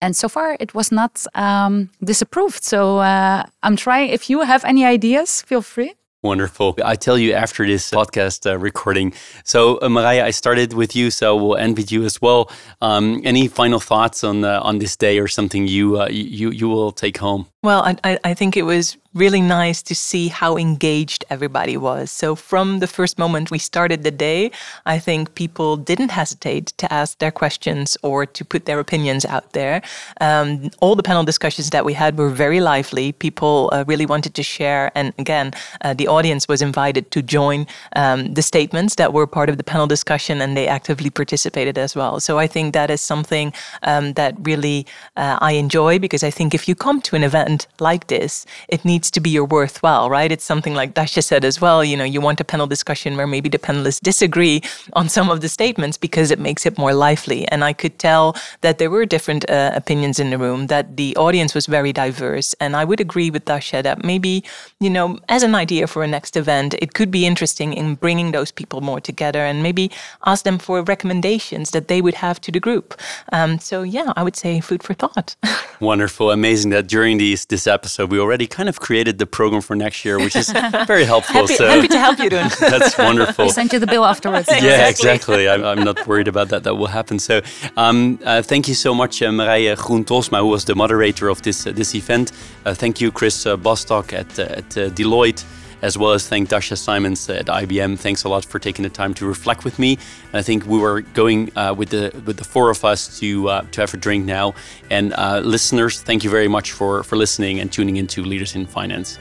And 0.00 0.14
so 0.14 0.28
far, 0.28 0.56
it 0.60 0.74
was 0.74 0.92
not 0.92 1.24
um, 1.34 1.90
disapproved. 2.02 2.62
So 2.62 2.98
uh, 2.98 3.44
I'm 3.62 3.76
trying. 3.76 4.10
If 4.10 4.30
you 4.30 4.42
have 4.42 4.64
any 4.64 4.84
ideas, 4.84 5.42
feel 5.42 5.62
free. 5.62 5.94
Wonderful. 6.22 6.76
I 6.84 6.96
tell 6.96 7.16
you 7.16 7.32
after 7.32 7.64
this 7.64 7.92
podcast 7.92 8.44
uh, 8.44 8.58
recording. 8.58 9.12
So, 9.44 9.76
uh, 9.76 9.86
Marije, 9.86 10.20
I 10.20 10.32
started 10.32 10.72
with 10.72 10.96
you, 10.96 11.12
so 11.12 11.36
we'll 11.36 11.56
end 11.56 11.76
with 11.76 11.92
you 11.92 12.04
as 12.04 12.20
well. 12.20 12.50
Um, 12.80 13.20
any 13.24 13.46
final 13.46 13.78
thoughts 13.78 14.24
on 14.24 14.42
uh, 14.44 14.58
on 14.60 14.78
this 14.78 14.96
day, 14.96 15.20
or 15.20 15.28
something 15.28 15.68
you 15.68 16.00
uh, 16.00 16.08
you 16.10 16.50
you 16.50 16.68
will 16.68 16.90
take 16.90 17.18
home? 17.18 17.46
Well, 17.62 17.82
I 18.02 18.18
I 18.24 18.34
think 18.34 18.56
it 18.56 18.64
was 18.64 18.96
really 19.14 19.40
nice 19.40 19.82
to 19.82 19.94
see 19.94 20.28
how 20.28 20.56
engaged 20.56 21.24
everybody 21.30 21.76
was. 21.76 22.10
So, 22.10 22.34
from 22.34 22.80
the 22.80 22.86
first 22.86 23.18
moment 23.18 23.50
we 23.50 23.58
started 23.58 24.02
the 24.02 24.10
day, 24.10 24.50
I 24.84 24.98
think 24.98 25.34
people 25.34 25.76
didn't 25.76 26.10
hesitate 26.10 26.66
to 26.76 26.92
ask 26.92 27.18
their 27.18 27.30
questions 27.30 27.96
or 28.02 28.26
to 28.26 28.44
put 28.44 28.66
their 28.66 28.78
opinions 28.78 29.24
out 29.24 29.52
there. 29.52 29.80
Um, 30.20 30.70
all 30.80 30.94
the 30.94 31.02
panel 31.02 31.24
discussions 31.24 31.70
that 31.70 31.84
we 31.84 31.94
had 31.94 32.18
were 32.18 32.28
very 32.28 32.60
lively. 32.60 33.12
People 33.12 33.70
uh, 33.72 33.84
really 33.86 34.04
wanted 34.04 34.34
to 34.34 34.42
share. 34.42 34.92
And 34.94 35.14
again, 35.18 35.52
uh, 35.80 35.94
the 35.94 36.06
audience 36.06 36.46
was 36.46 36.60
invited 36.60 37.10
to 37.12 37.22
join 37.22 37.66
um, 37.96 38.34
the 38.34 38.42
statements 38.42 38.96
that 38.96 39.12
were 39.12 39.26
part 39.26 39.48
of 39.48 39.56
the 39.56 39.64
panel 39.64 39.86
discussion 39.86 40.40
and 40.42 40.56
they 40.56 40.68
actively 40.68 41.10
participated 41.10 41.78
as 41.78 41.96
well. 41.96 42.20
So, 42.20 42.38
I 42.38 42.46
think 42.46 42.74
that 42.74 42.90
is 42.90 43.00
something 43.00 43.52
um, 43.82 44.12
that 44.14 44.34
really 44.42 44.86
uh, 45.16 45.38
I 45.40 45.52
enjoy 45.52 45.98
because 45.98 46.22
I 46.22 46.30
think 46.30 46.54
if 46.54 46.68
you 46.68 46.74
come 46.74 47.00
to 47.02 47.16
an 47.16 47.24
event 47.24 47.66
like 47.80 48.08
this, 48.08 48.44
it 48.68 48.84
needs 48.84 48.97
needs 48.98 49.12
to 49.12 49.20
be 49.20 49.30
your 49.30 49.44
worthwhile, 49.44 50.10
right? 50.10 50.32
It's 50.32 50.42
something 50.42 50.74
like 50.74 50.94
Dasha 50.94 51.22
said 51.22 51.44
as 51.44 51.60
well. 51.60 51.84
You 51.84 51.96
know, 51.96 52.08
you 52.14 52.20
want 52.20 52.40
a 52.40 52.44
panel 52.44 52.66
discussion 52.66 53.16
where 53.16 53.28
maybe 53.28 53.48
the 53.48 53.62
panelists 53.68 54.00
disagree 54.00 54.60
on 54.94 55.08
some 55.08 55.30
of 55.30 55.40
the 55.40 55.48
statements 55.48 55.96
because 55.96 56.32
it 56.32 56.40
makes 56.40 56.66
it 56.66 56.76
more 56.76 56.92
lively. 56.92 57.46
And 57.52 57.62
I 57.62 57.72
could 57.74 57.96
tell 58.00 58.34
that 58.62 58.78
there 58.78 58.90
were 58.90 59.06
different 59.06 59.48
uh, 59.48 59.70
opinions 59.72 60.18
in 60.18 60.30
the 60.30 60.38
room, 60.38 60.66
that 60.66 60.96
the 60.96 61.14
audience 61.14 61.54
was 61.54 61.66
very 61.66 61.92
diverse. 61.92 62.56
And 62.58 62.74
I 62.74 62.84
would 62.84 62.98
agree 62.98 63.30
with 63.30 63.44
Dasha 63.44 63.84
that 63.84 64.02
maybe, 64.02 64.42
you 64.80 64.90
know, 64.90 65.20
as 65.28 65.44
an 65.44 65.54
idea 65.54 65.86
for 65.86 66.02
a 66.02 66.08
next 66.08 66.36
event, 66.36 66.74
it 66.82 66.94
could 66.94 67.12
be 67.12 67.24
interesting 67.24 67.72
in 67.74 67.94
bringing 67.94 68.32
those 68.32 68.50
people 68.50 68.80
more 68.80 69.00
together 69.00 69.42
and 69.48 69.62
maybe 69.62 69.92
ask 70.26 70.42
them 70.42 70.58
for 70.58 70.82
recommendations 70.82 71.70
that 71.70 71.86
they 71.86 72.00
would 72.02 72.14
have 72.14 72.40
to 72.40 72.50
the 72.50 72.58
group. 72.58 73.00
Um, 73.32 73.60
so, 73.60 73.84
yeah, 73.84 74.12
I 74.16 74.24
would 74.24 74.34
say 74.34 74.58
food 74.60 74.82
for 74.82 74.94
thought. 74.94 75.36
Wonderful. 75.80 76.32
Amazing 76.32 76.72
that 76.72 76.88
during 76.88 77.18
these, 77.18 77.46
this 77.46 77.68
episode, 77.68 78.10
we 78.10 78.18
already 78.18 78.48
kind 78.48 78.68
of 78.68 78.80
created 78.88 79.18
the 79.18 79.26
program 79.26 79.60
for 79.60 79.76
next 79.76 79.98
year, 80.06 80.16
which 80.18 80.34
is 80.34 80.48
very 80.92 81.04
helpful. 81.04 81.34
happy, 81.42 81.54
so 81.54 81.68
happy 81.68 81.88
to 81.88 82.00
help 82.06 82.18
you, 82.18 82.30
Doing. 82.30 82.50
That's 82.74 82.96
wonderful. 82.96 83.44
We 83.44 83.50
sent 83.50 83.70
you 83.74 83.78
the 83.78 83.86
bill 83.94 84.06
afterwards. 84.12 84.48
yeah, 84.62 84.88
exactly. 84.88 85.46
I'm, 85.46 85.62
I'm, 85.62 85.82
not 85.90 86.06
worried 86.06 86.28
about 86.34 86.48
that. 86.52 86.62
That 86.62 86.76
will 86.76 86.92
happen. 87.00 87.18
So, 87.18 87.42
um, 87.76 88.18
uh, 88.24 88.40
thank 88.40 88.66
you 88.66 88.76
so 88.86 88.94
much, 88.94 89.20
uh, 89.20 89.28
Marije 89.28 89.76
Groen-Tolsma, 89.76 90.38
who 90.38 90.46
was 90.56 90.64
the 90.64 90.74
moderator 90.74 91.28
of 91.28 91.42
this 91.42 91.66
uh, 91.66 91.72
this 91.72 91.94
event. 91.94 92.32
Uh, 92.64 92.72
thank 92.82 92.94
you, 93.02 93.12
Chris 93.12 93.36
uh, 93.46 93.58
Bostock 93.58 94.06
at 94.14 94.38
uh, 94.38 94.60
at 94.60 94.70
uh, 94.78 94.88
Deloitte. 94.98 95.44
As 95.82 95.96
well 95.96 96.12
as 96.12 96.28
thank 96.28 96.48
Dasha 96.48 96.76
Simons 96.76 97.28
at 97.28 97.46
IBM. 97.46 97.98
Thanks 97.98 98.24
a 98.24 98.28
lot 98.28 98.44
for 98.44 98.58
taking 98.58 98.82
the 98.82 98.88
time 98.88 99.14
to 99.14 99.26
reflect 99.26 99.64
with 99.64 99.78
me. 99.78 99.98
And 100.32 100.34
I 100.34 100.42
think 100.42 100.66
we 100.66 100.78
were 100.78 101.02
going 101.02 101.56
uh, 101.56 101.74
with 101.76 101.90
the 101.90 102.10
with 102.24 102.36
the 102.36 102.44
four 102.44 102.70
of 102.70 102.84
us 102.84 103.18
to 103.20 103.48
uh, 103.48 103.62
to 103.72 103.80
have 103.80 103.94
a 103.94 103.96
drink 103.96 104.24
now. 104.24 104.54
And 104.90 105.12
uh, 105.14 105.40
listeners, 105.40 106.02
thank 106.02 106.24
you 106.24 106.30
very 106.30 106.48
much 106.48 106.72
for 106.72 107.02
for 107.02 107.16
listening 107.16 107.60
and 107.60 107.70
tuning 107.70 107.96
into 107.96 108.22
Leaders 108.22 108.54
in 108.54 108.66
Finance. 108.66 109.18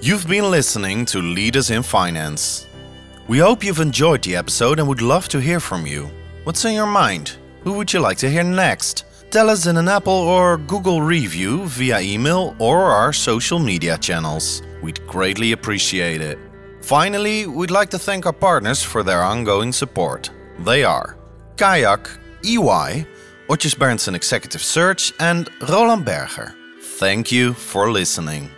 You've 0.00 0.26
been 0.26 0.50
listening 0.50 1.04
to 1.06 1.20
Leaders 1.20 1.70
in 1.70 1.82
Finance. 1.82 2.66
We 3.28 3.38
hope 3.38 3.62
you've 3.62 3.78
enjoyed 3.78 4.22
the 4.22 4.34
episode 4.34 4.80
and 4.80 4.88
would 4.88 5.00
love 5.00 5.28
to 5.28 5.40
hear 5.40 5.60
from 5.60 5.86
you. 5.86 6.10
What's 6.42 6.64
in 6.64 6.74
your 6.74 6.86
mind? 6.86 7.36
Who 7.62 7.74
would 7.74 7.92
you 7.92 8.00
like 8.00 8.18
to 8.18 8.28
hear 8.28 8.42
next? 8.42 9.04
Tell 9.32 9.48
us 9.48 9.66
in 9.66 9.78
an 9.78 9.88
Apple 9.88 10.12
or 10.12 10.58
Google 10.58 11.00
review 11.00 11.64
via 11.64 12.00
email 12.00 12.54
or 12.58 12.90
our 12.90 13.14
social 13.14 13.58
media 13.58 13.96
channels. 13.96 14.60
We'd 14.82 15.00
greatly 15.06 15.52
appreciate 15.52 16.20
it. 16.20 16.38
Finally, 16.82 17.46
we'd 17.46 17.70
like 17.70 17.88
to 17.92 17.98
thank 17.98 18.26
our 18.26 18.34
partners 18.34 18.82
for 18.82 19.02
their 19.02 19.22
ongoing 19.22 19.72
support. 19.72 20.30
They 20.58 20.84
are 20.84 21.16
Kayak, 21.56 22.10
EY, 22.44 23.06
Odgers 23.48 23.74
Berndtson 23.74 24.14
Executive 24.14 24.62
Search, 24.62 25.14
and 25.18 25.48
Roland 25.66 26.04
Berger. 26.04 26.54
Thank 26.82 27.32
you 27.32 27.54
for 27.54 27.90
listening. 27.90 28.50